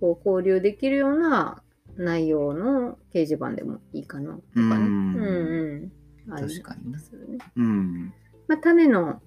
[0.00, 1.62] こう交流できるような
[1.98, 4.64] 内容の掲示板でもいいかなとかね。
[4.64, 5.92] うんうん
[6.26, 6.32] うん。
[6.32, 7.38] あり確かにねますよね。
[7.56, 8.12] うん。
[8.46, 9.20] まあ、種の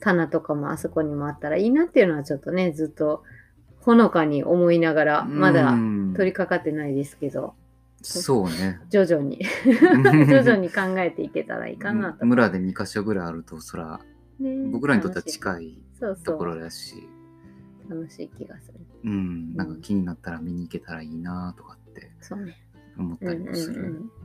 [0.00, 3.22] 棚とかもあそこにもあったらいいなっていうのはちょっとね、ずっと
[3.80, 7.54] ほのかに思いながら、まだうん取り掛かってないですけど、
[8.02, 8.80] そうね。
[8.90, 9.38] 徐々に、
[10.26, 12.26] 徐々に考えていけたらいいかなと。
[12.26, 14.00] 村で2箇所ぐらいあると、そら、
[14.38, 15.82] ね僕らにとっては近い
[16.24, 16.60] ところう。
[16.60, 17.06] だし、
[17.88, 18.80] 楽しい気がする。
[19.04, 22.56] うん、なんか気になったら見に行けたらいいなとかってそうね。
[22.98, 23.82] 思ったりもする。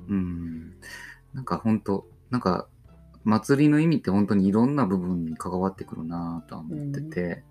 [0.10, 0.74] うんうん。
[1.34, 2.68] なんか本当なんか、
[3.24, 7.44] 祭りの意味って本当にいろんな部分に関わってくるなとは思ってて、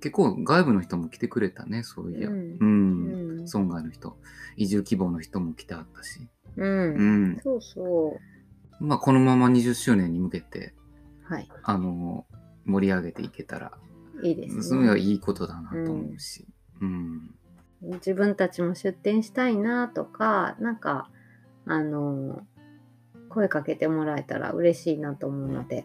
[0.00, 2.28] 結構外部の人も来てくれたね、そういや。
[2.28, 2.58] ううんん。
[2.58, 4.16] うん村外の人、
[4.56, 6.28] 移住希望の人も来てあったし。
[6.56, 6.66] うん。
[6.66, 7.40] ううんん。
[7.42, 8.18] そうそ
[8.80, 10.74] まあ、このまま20周年に向けて、
[11.30, 11.34] う。
[11.34, 11.48] はい。
[11.62, 12.26] あの、
[12.64, 13.72] 盛り上げていけたら、
[14.22, 14.62] いいですね。
[14.62, 16.46] それはいいことだなと思うし。
[16.80, 17.34] うん。
[17.94, 21.08] 自分たちも出店したいなとか、なんか、
[21.66, 22.42] あの、
[23.28, 25.84] 声かけてもらえたら嬉しいなと思うので、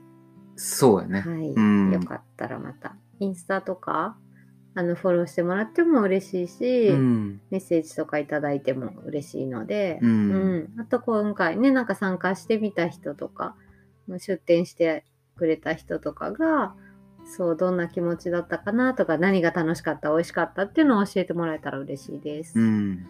[0.55, 1.21] そうやね。
[1.21, 1.49] はい。
[1.49, 4.17] うんよかったらまた、インスタとか、
[4.75, 7.41] あの、フォローしてもらっても嬉しいし、うん。
[7.49, 13.55] メッセージとかいただいても嬉しいので、うんうんあと今回ね、なんか参加してみた人とか、
[14.17, 15.05] 出店して
[15.37, 16.75] くれた人とかが、
[17.29, 22.59] そう、どんな気持ちだったかなとか、何が楽しかった、美味しかったっていうのを教えてもらえたら嬉しいです。
[22.59, 23.05] うん。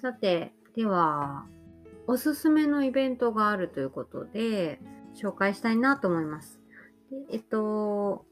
[0.00, 1.44] さて、では、
[2.06, 4.80] おすすめのイベントがあるということで、
[5.14, 6.60] 紹介したいなと思います。
[7.10, 8.24] でえっと、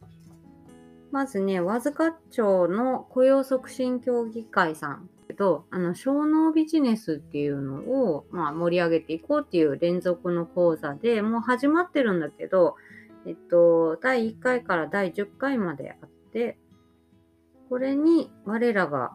[1.17, 12.77] まずね、和塚町の雇用促進協議会さんと、あの、小脳ビジネスっていうのを、まあ、盛り上げていこうっていう連続の講座で、もう始まってるんだけど、
[13.27, 16.59] えっと、第1回から第10回まであって、
[17.71, 19.13] これに我らが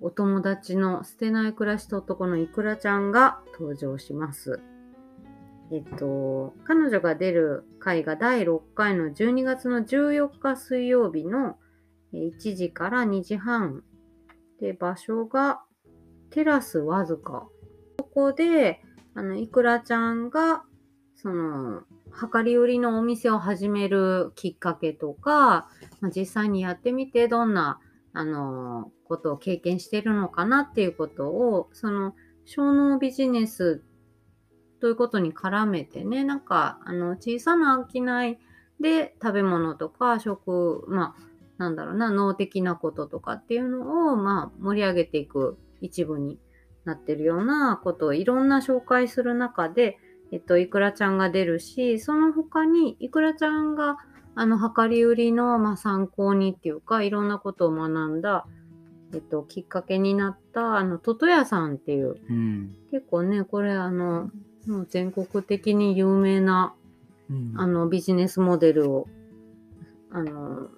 [0.00, 4.60] お友達の捨てない暮らしと男のいくらちゃんが登場します。
[5.72, 11.56] えっと、彼女が出る回が第6回の12月の14日水曜日の
[12.12, 13.82] 1時から2時半。
[14.60, 15.62] で、場所が
[16.30, 17.48] テラスわずか。
[17.98, 18.80] ここで、
[19.14, 20.62] あの、いくらちゃんが、
[21.16, 21.82] その、
[22.32, 25.68] 量り売りのお店を始めるきっかけとか、
[26.00, 27.80] まあ、実際にやってみてどんな
[28.18, 32.14] あの、ことを経験してるのかなっていうことを、その、
[32.46, 33.82] 小脳ビジネス
[34.80, 38.38] ということに絡めてね、なんか、あの、小さな商い
[38.80, 41.22] で食べ物とか食、まあ、
[41.58, 46.38] なんだろうな、脳的なこととかっていうのを、まあ、盛り上げていく一部に
[46.84, 49.98] なってるようなことをいろんな紹介する中で、
[50.32, 53.96] えっと、いくらちゃんが出るし、その他に、いくらちゃんが、
[54.34, 58.46] あの、量り売りの、まあ、参考にっていうか、いろんなことを学んだ、
[59.14, 62.76] えっと、きっかけになった、あの、トトヤさんっていう、うん。
[62.90, 64.30] 結構ね、これ、あの、
[64.66, 66.74] もう全国的に有名な、
[67.30, 67.52] うん。
[67.56, 69.06] あの、ビジネスモデルを、
[70.10, 70.68] あの、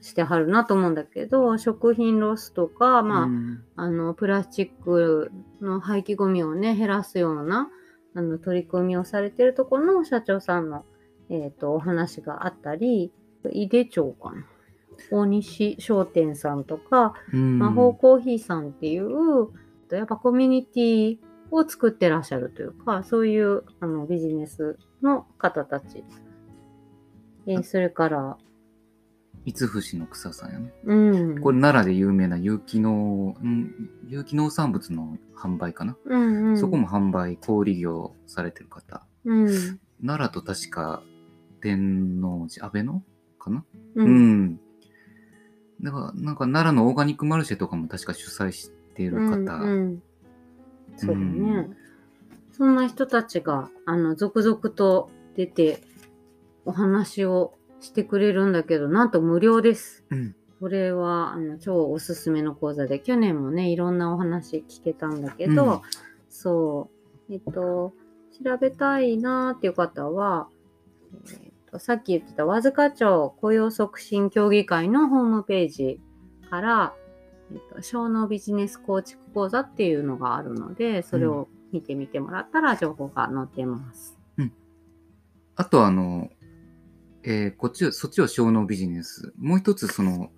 [0.00, 3.64] してはるなと思うんだけど、食品ロスとか、まあ、うん。
[3.76, 7.68] あの、プラスチックの廃棄ゴミをね、減らすような、
[8.14, 10.84] あの、取り組みをされてるところの社長さんの、
[11.28, 13.12] えっ、と、お話があったり、
[13.50, 14.46] 井出町かな。
[15.10, 17.58] 大西商店さんとか、うん。
[17.58, 19.48] 魔法コーヒーさんっていう、
[19.90, 21.18] やっぱコミュニティ
[21.56, 26.04] を作ってらっしゃるというか、そういうあのビジネスの方たち。
[27.46, 28.36] えーそれから、
[29.44, 30.72] 五伏の草さんやね。
[30.84, 30.94] う
[31.36, 31.40] ん。
[31.40, 33.70] これ奈良で有名な有機農、ん？
[34.08, 35.96] 有機農産物の販売かな？
[36.04, 39.06] うんうん、そこも販売、小売業されてる方。
[39.24, 39.78] うん。
[40.04, 41.04] 奈良と確か
[41.60, 43.04] 天王寺、安倍の
[43.38, 43.64] かな？
[43.94, 44.02] う。
[44.02, 44.60] うんん。
[45.80, 49.60] だから、なんか奈良のオーガニックマルシェとかも確か主催している方。
[50.96, 51.76] そうだね、うん。
[52.52, 55.80] そんな人たちが、あの、続々と出て、
[56.64, 60.04] お話をしてくれるんだけど、なんと無料です。
[60.10, 60.34] うん。
[60.58, 65.80] これは、あの、超おすすめの講座で、去年もね、いろんなお話聞けたんだけど、うん。
[66.28, 66.90] そ
[67.28, 67.92] う、えっと、
[68.44, 70.48] 調べたいなーっていう方は、
[71.12, 76.00] えーとさっき言ってた和塚町雇用促進協議会のホームページ
[76.48, 76.94] から、
[77.52, 84.16] えーと小脳ビジネス構築講座っていうのがあるので、それを見てみてもらったら情報が載ってます。
[85.58, 86.28] あとあの、
[87.22, 89.32] えーこっち、そっちは小脳ビジネス。
[89.38, 90.30] もう一つその、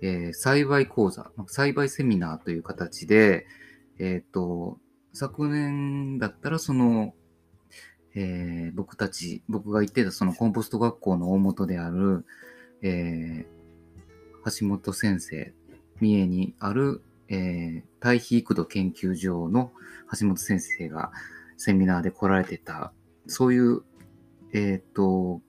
[0.00, 3.46] えー栽培講座、栽培セミナーという形で、
[3.98, 4.78] えっ、と、
[5.12, 7.14] 昨年だったらその、
[8.14, 12.24] えー僕たち、僕が行ってたそのコンポスト学校の大元である、
[12.82, 13.60] えー
[14.60, 15.52] 橋本先生、
[16.00, 19.72] 三重にある、えー対比育土研究所の
[20.18, 21.12] 橋本先生が
[21.58, 22.94] セミナーで来られてた、
[23.26, 23.82] そういう
[24.52, 25.40] えっ、と、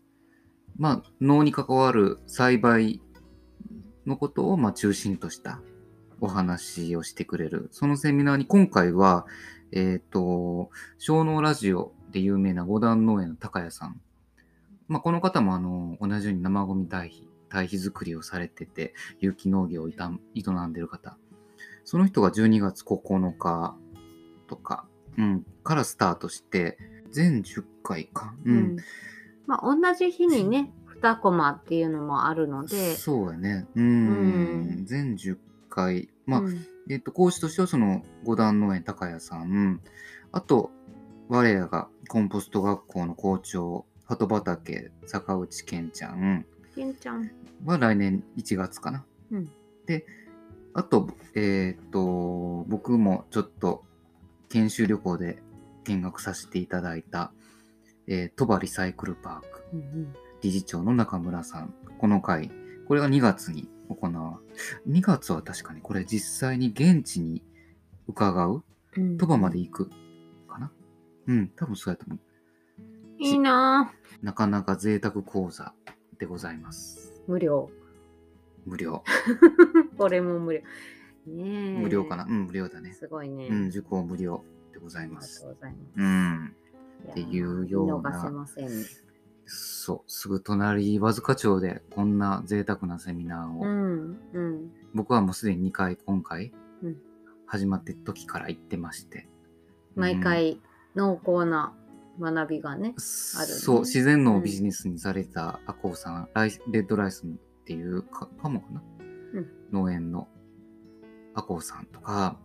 [0.77, 3.01] まあ、農に関わる栽培
[4.05, 5.59] のことを、まあ、中心とした
[6.19, 7.69] お話をしてくれる。
[7.71, 9.25] そのセミナーに今回は、
[9.71, 13.99] えっ、と、小農ラジオで有名な五段農園の高谷さん。
[14.87, 19.93] まあ、この方も、あの、同じように生ゴミ堆肥、堆肥作りをされてて、有機農業を営
[20.35, 21.17] 営んでる方。
[21.83, 23.75] その人が12月9日
[24.47, 24.85] とか、
[25.17, 26.77] うん、からスタートして、
[27.11, 28.33] 全10回か。
[28.45, 28.77] うん
[29.45, 30.71] まあ、同じ日にね、
[31.01, 33.67] 2コマっていうのもあるので、そうやね。
[33.75, 33.85] うん。
[33.85, 35.37] うん全10
[35.69, 36.09] 回。
[36.25, 39.81] まあ、うんえっ、と、講師としてはその五段農園高谷さん、
[40.31, 40.71] あと、
[41.27, 46.45] 我らがコンポスト学校の校長、鳩畑坂内健ちゃん
[46.81, 47.29] けんちゃん。
[47.63, 49.05] は来年1月かな。
[49.31, 49.51] うん
[49.85, 50.05] で、
[50.73, 53.83] あと、えっ、と、僕もちょっと
[54.49, 55.43] 研修旅行で
[55.83, 57.33] 見学させていただいた、
[58.07, 59.63] えー、鳥羽リサイクルパーク。
[59.73, 61.73] うん理事長の中村さん。
[61.99, 62.49] この会、
[62.87, 64.39] これが2月に行わ
[64.89, 67.43] 2月は確かにこれ実際に現地に
[68.07, 68.63] 伺う
[68.97, 69.91] うん鳥羽まで行く
[70.49, 70.71] かな
[71.27, 72.19] うん、多分そうやと思う。
[73.19, 75.75] いいなぁなかなか贅沢講座
[76.21, 77.19] でございます。
[77.27, 77.69] 無料。
[78.65, 79.03] 無料。
[79.97, 80.59] これも無料。
[81.25, 82.25] ねえ無料かな？
[82.29, 82.93] うん、無料だね。
[82.93, 83.47] すごいね。
[83.47, 85.41] うん、受講無料でございありがます。
[85.41, 85.83] とうございます。
[85.97, 86.55] うん。
[87.07, 88.85] やっていうような見逃せませんね。
[89.45, 94.71] そう、すぐ隣、和塚町でこんな贅沢なセミナーを、うん、うん。
[94.93, 96.53] 僕はもうすでに2回今回、
[96.83, 97.01] うん
[97.47, 99.27] 始まって時から行ってまして。
[99.95, 100.61] 毎回
[100.95, 101.73] 濃厚な
[102.19, 102.93] 学びがね。
[103.37, 107.29] あるねそう、自然農をビジネスにされたアコウさん、ライスレッドライスっ
[107.65, 108.83] ていうか、かもかな、
[109.33, 110.27] うん農園の
[111.33, 112.37] アコウさんとか、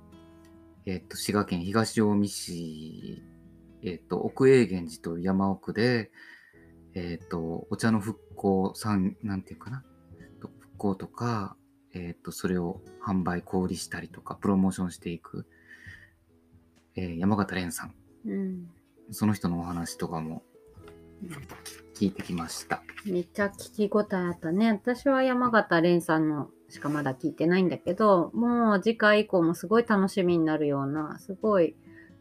[0.87, 3.23] えっ、と、滋賀県東近江市、
[3.83, 6.13] えっ、と、奥永源寺という山奥で、
[6.95, 9.85] えっ、と、お茶の復興さん、なんていうかな、
[10.41, 11.57] と復興とか、
[11.93, 15.47] えっ、と、それを販売、小売りしたりとか、プロモーションしていく、
[16.95, 17.95] えー山形蓮さん。
[18.27, 18.71] うん。
[19.11, 20.43] その人のお話とかも
[21.95, 22.83] 聞いてきました。
[23.05, 24.73] めっちゃ聞き応えあったね。
[24.73, 31.77] 私は山形蓮さんのしかまだ聞いてないんだけど、もう次回以降もすごい楽しみになるような、すごい、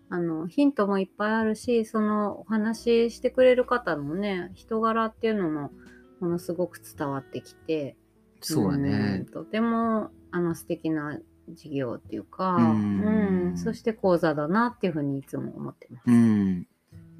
[0.09, 5.71] あの、ヒントもいっぱいあるし、そのお話ししてくれる方のね、人柄っていうのも、
[6.19, 7.97] ものすごく伝わってきて、
[8.41, 9.25] そうだねん。
[9.25, 11.19] とても、あの、素敵な
[11.49, 16.03] 事業っていうか、うんうんそして講座だなっていうふうにいつも思ってます。
[16.07, 16.67] うん。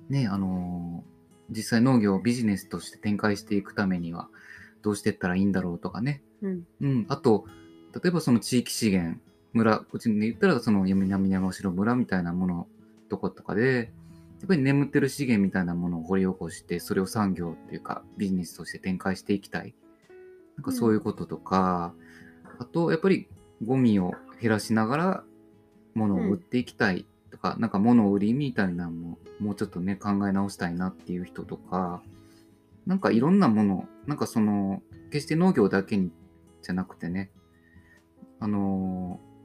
[0.10, 1.16] ねあのー
[1.50, 4.30] 実際農業をビジネスとして展開していくためには
[4.82, 6.22] どうしていったらいいんだろうとかね。
[6.42, 6.68] うん。
[6.82, 7.06] うん。
[7.10, 7.46] あと、
[7.94, 9.20] 例えばその地域資源、
[9.54, 12.68] 村、こっちで言ったらその南山城村みたいなもの
[13.10, 13.92] とことかで、
[14.40, 19.74] やっぱり眠ってる資源みたいなものを掘り起こして、それを産業っていうかビジネスとして展開していきたい。
[20.58, 21.94] なんかそういうこととか、
[22.60, 23.28] あと、やっぱり
[23.64, 25.24] ゴミを減らしながら
[25.94, 27.06] 物を売っていきたい
[27.36, 32.02] とか、なんか物を売りみたいなのももうちょっとね考え直したいなっていう人とか、
[32.86, 34.82] なんかいろんなもの、なんかその、
[35.12, 36.12] 決して農業だけに
[36.62, 37.32] じゃなくてね、
[38.40, 39.36] あのー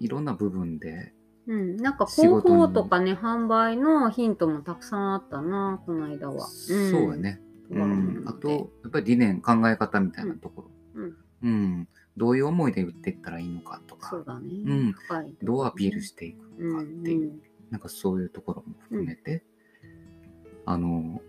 [0.00, 1.12] いろんな部分で、
[1.46, 6.46] うん、なんか仕広報とかね、販売のヒントもたくさんあったな、この間は。
[6.46, 7.38] そうやね。
[7.68, 8.24] ううんん。
[8.26, 10.70] あと、やっぱり理念、考え方みたいなところ。
[10.94, 11.88] うんうん。
[12.16, 14.62] どういう思いで売っていったらいいのかとかね。
[14.64, 17.40] うん深いどうアピールしていくうんのかっていう、
[17.70, 19.44] なんかそういうところも含めて、
[20.66, 21.20] あの、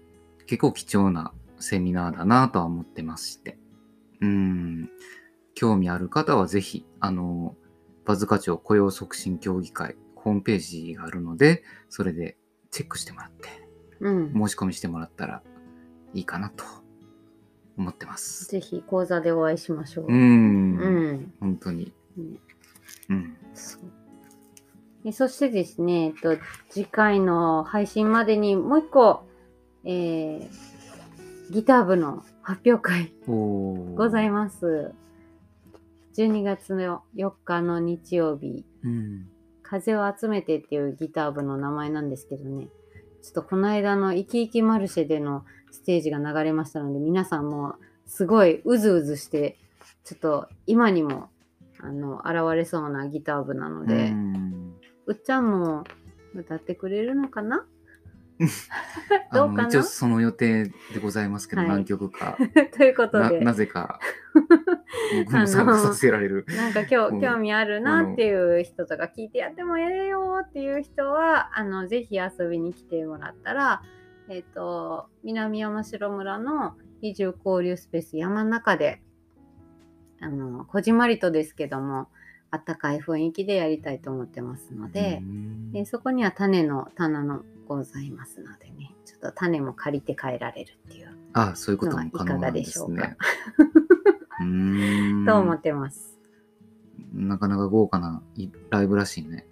[0.48, 3.58] 結構貴重なセミナーだなとは思ってまして。
[4.22, 4.90] うん。
[5.56, 7.56] 興味ある方はぜひ、あの、
[8.06, 12.38] バズ課長雇用促進協議会ホームページがあるので、それで
[12.72, 13.50] チェックしてもらって、
[14.00, 14.34] うん。
[14.34, 15.44] 申し込みしてもらったら
[16.14, 16.64] いいかなと
[17.82, 18.46] 思ってます。
[18.46, 20.06] ぜひ講座でお会いしましょう。
[20.06, 20.08] う。
[20.08, 20.78] うん
[21.14, 21.34] ん。
[21.40, 21.92] 本当に。
[22.18, 22.40] うん
[23.10, 23.38] うん。
[23.54, 23.80] そ
[25.12, 26.38] そしてですね、えっと、
[26.70, 29.26] 次回の配信までにもう一個、
[29.84, 30.72] えー
[31.52, 33.34] ギター部の発表会お
[33.98, 34.94] ございまます。
[36.16, 38.88] 12月の4日の日曜日、す。
[38.88, 39.28] うん。
[39.62, 42.70] 風を集めてっていうギター部の名前なんですけどね、
[43.22, 49.58] ちょっとこの間のイキイキマルシェでのステージが流れましたので、皆さんもすごいうずうずして、
[50.04, 51.30] ちょっと今にも
[51.80, 54.14] あの現れそうなギター部なので、
[55.06, 55.84] うっちゃんも
[56.34, 57.58] 歌ってくれるのかな？
[57.58, 57.64] あ
[59.34, 59.64] どうかな？
[59.64, 62.38] の一応その予定でございますけど、はい何曲か。
[62.78, 63.40] ということで。
[63.40, 64.00] ななぜか
[65.26, 66.46] 僕 も参加させられる。
[66.50, 73.82] なんか今うん日興味あるなっていう人とか聞いてやってもええよっていう人はあのぜひ遊びに来てもらったら、
[74.30, 79.02] えっと南山城村の移住交流スペース山の中で
[80.20, 82.08] あのこじんまりとですけども
[82.52, 87.44] あったかい雰囲気でやりたいと思ってますのでう、んでそこには種の棚の
[87.78, 93.18] ございますのでねちょっと種も借りて帰られるっていうあそういうことも可能なんでのはいかがでしょうかすね。
[94.40, 96.20] うーん と思ってます。
[97.14, 99.46] なかなか豪華ないライブらしいね。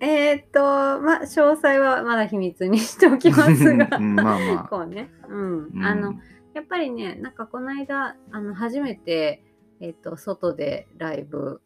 [0.00, 0.60] えーっと、
[1.00, 4.66] まあ、詳細はまだ秘密にしておきますが、 うんまあまあ。
[4.68, 6.14] こうね、うん、うんあの、
[6.54, 9.44] やっぱりね、なんかこの間、あの、初めて、
[9.80, 11.60] えーっと、外でライブ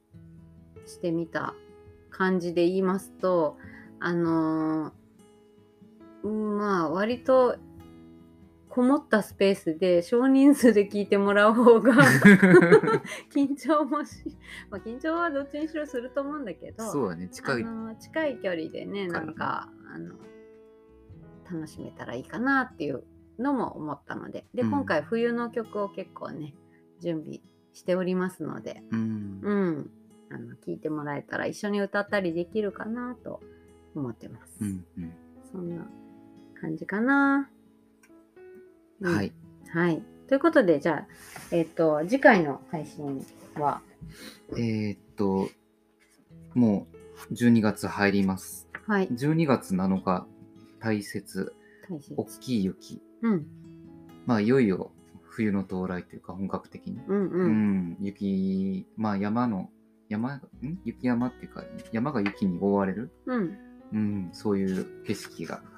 [0.85, 1.55] してみた
[2.11, 3.57] 感じで言いますと、
[4.01, 4.93] あのーうん
[6.23, 7.57] まあ、割と、
[8.77, 11.95] こもったスペースで少人数で聞いてもらう方が
[13.35, 14.37] 緊張もし、
[14.69, 17.65] まあ、緊張はどっちにしろすると思うんだけどそうだね、近い。
[17.65, 19.09] あの近い距離でね。
[19.09, 20.17] なんかあの
[21.51, 23.05] 楽しめたらいいかなっていう
[23.39, 24.71] のも思ったのでで、うん。
[24.71, 26.55] 今回冬の曲を結構ね
[27.01, 27.41] 準備
[27.73, 29.41] しておりますので、うん。
[29.43, 29.91] うん、
[30.29, 33.41] あの聞いてもらえたら一緒に歌ったりできるかなと
[33.95, 35.13] 思ってます、うんうん。
[35.51, 35.89] そんな
[36.61, 37.49] 感じかな、
[39.01, 39.15] うん。
[39.15, 39.33] はい。
[39.69, 41.07] はいということでじゃあ
[41.53, 43.25] えっ、と次回の配信
[43.57, 43.81] は？
[44.53, 45.49] えーっと、
[46.55, 46.87] も
[47.31, 48.69] う12月入ります。
[48.87, 49.09] はい。
[49.09, 50.27] 12月7日、
[50.81, 51.55] 大雪、大切
[52.17, 53.03] 大きい雪。
[53.23, 53.47] うん。
[54.27, 54.91] まあ、いよいよ
[55.23, 57.01] 冬の到来というか、本格的に。
[57.07, 57.89] うんううん。
[57.93, 59.71] ん、雪、まあ山の、
[60.09, 60.41] 山、ん？
[60.85, 63.59] 雪山っていうか、山が雪に覆われる、うん。
[63.93, 65.76] うん、そういう景色がうん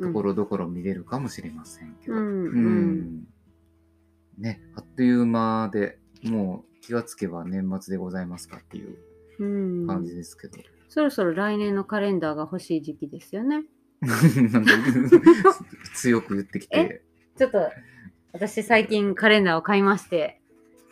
[0.00, 2.14] ところどころ見れるかもしれませんけど。
[2.14, 2.90] うんううん。
[3.00, 3.26] ん
[4.38, 8.96] ね、あっという間でもう気がつけば年末でございますかっていう
[9.38, 9.86] うん。
[9.86, 10.58] 感じですけど。
[10.88, 13.64] そろそろ来年のカレンダーが欲しい時期ですよね。
[14.00, 14.72] なんか
[15.94, 17.02] 強く言ってきて。
[17.36, 17.70] ちょっと
[18.32, 20.40] 私最近カレンダーを買いまして、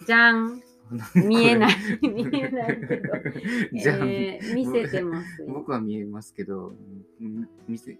[0.06, 0.60] じゃん。
[1.14, 1.74] 見えない。
[2.02, 3.12] 見えないけど。
[3.74, 5.48] じゃあ、えー見せてますよ。
[5.48, 6.74] 僕は見えますけど、
[7.20, 7.98] うん見せ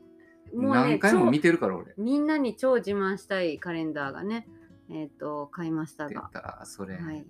[0.54, 1.94] もうね何回も超見てるから俺。
[1.96, 4.48] みんなに超自慢したいカレンダーがね、
[4.90, 6.30] えっ、と、買いましたが。
[6.32, 6.96] たら、それ。
[6.96, 7.26] はい。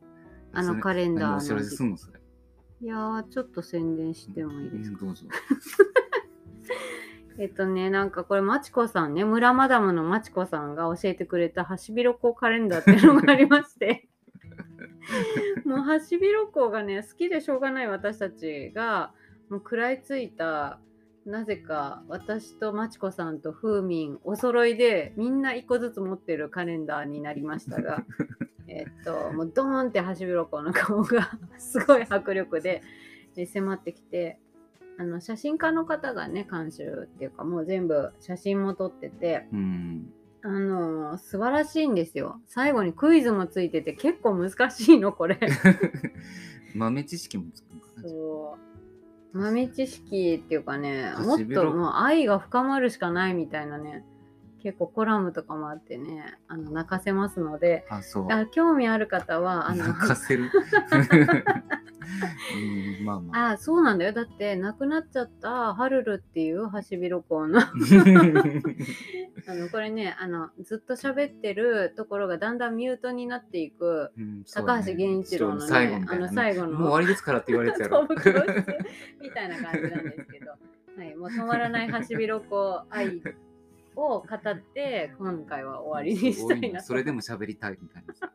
[0.52, 2.20] あのカレンダーの何お知らせすんのそれ。
[2.80, 5.26] いやー、ちょっと宣伝してもいいですか、うんどうぞ。
[7.40, 14.08] えっとね、なんかこれ、まちこさんね、村マダムのまちこさんが教えてくれたハシビロコウカレンダーっていうのがありまして、
[15.64, 19.12] もうハシビロコウがね、好きでしょうがない私たちが、
[19.48, 20.80] もう食らいついた、
[21.28, 28.02] なぜか私とまちこさんとふーみんお揃いでみんな一個ずつ持ってるカレンダーになりましたが、
[28.66, 32.82] えっと、もうドーンってハシビロコウの顔がすごい迫力で
[33.34, 34.40] で迫ってきて、
[34.96, 40.12] あの写真家の方がね監修っていうかもう全部写真も撮っててうん。
[40.40, 45.36] あのー素晴らしいんですよ最後にクイズもついてて結構難しいのこれ
[46.76, 48.08] 豆知識もつくのかな。
[48.08, 48.67] そう
[49.32, 54.04] 豆知識っていうかねもっともう愛が深まるしかないみたいなね
[54.62, 58.26] 結構コラムとかもあってねあの泣かせますのであ、そう。
[58.30, 60.50] あ興味ある方はあの泣かせる。
[62.98, 63.50] うん、まあまあ。
[63.52, 64.12] あそうなんだよ。
[64.12, 67.60] だって亡くなっちゃったハルルっていうハシビロコウの。
[69.46, 76.72] あのこれねあのずっと喋ってるところがだんだんミュートになっていくうんね高橋源一郎のね最後あの最後の。
[76.72, 78.00] もう終わりですからって言われてた
[79.22, 83.22] みたいな感じなんですけど、はい、もう止まらないハシビロコウ愛
[83.98, 88.30] を語って今回は終わりにしたいなとそれでも喋りたいみたいなさ。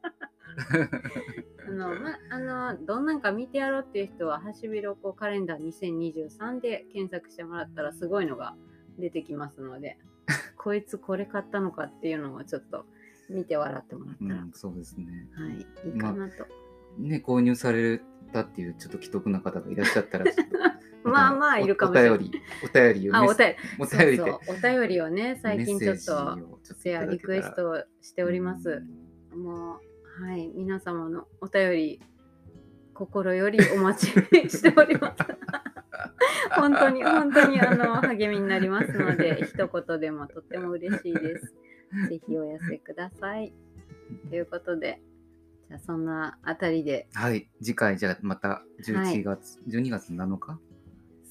[1.68, 2.40] あの、ま、あ
[2.76, 8.56] のどんなんか見てやろうっていう人はハシビロコウカレンダー2023で検索してもらったらすごいのが
[9.00, 9.98] 出てきますので
[10.58, 12.86] こいつこれ買ったのかっていうのをちょっと
[13.30, 15.30] 見て笑ってもらったら、うん、そうですね。
[15.34, 16.46] はいいいかなと、
[17.00, 18.02] ね、購入され
[18.32, 20.26] たっていうちょっと既得な方がいらっしゃったら、
[21.04, 23.56] まあまあいるかもしれないおお便り、お便りをあ、お便り。
[23.80, 28.82] お便りでそうそうお便りをね、最近ちょっとをちょっとシェアリクエストをしております。
[29.36, 29.80] も
[30.20, 32.02] う、はい、皆様のお便り、
[32.94, 34.12] 心よりお待ち
[34.50, 35.24] しております。
[36.56, 41.54] 本当に、本当にあの励みになりますので、一言でもとっても嬉しいです。
[42.10, 43.54] ぜひお寄せください。
[44.30, 45.02] ということで、
[45.70, 50.60] じゃあそんなあたりで、はい、次回じゃあまた11月、12月7日？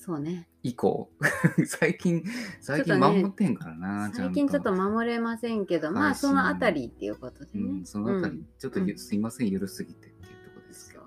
[0.05, 1.09] そうね、以降、
[1.65, 2.25] 最近、
[2.61, 7.65] 最近守ってんからな、ちゃん最近ちょっと守れませんけど、まあそのあたりっていうことでね。
[7.71, 11.05] うん、そのあたり、うんちょっとすいません、ゆるすぎてっていうところですけど。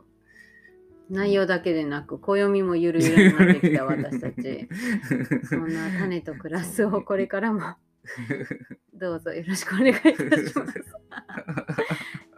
[1.10, 4.70] 内容だけでなく暦もゆるゆるになってきた私たち
[5.46, 7.76] そんな種と暮らすをこれからも
[8.96, 10.24] どうぞよろしくお願いいたし
[10.56, 10.74] ます。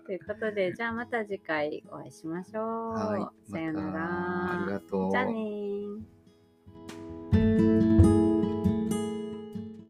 [0.07, 2.93] ということでじゃあまた次回お会いしましょう。
[2.93, 4.79] はい、さようなまたありらが。
[4.79, 5.11] とう。
[5.11, 6.16] じゃあねー。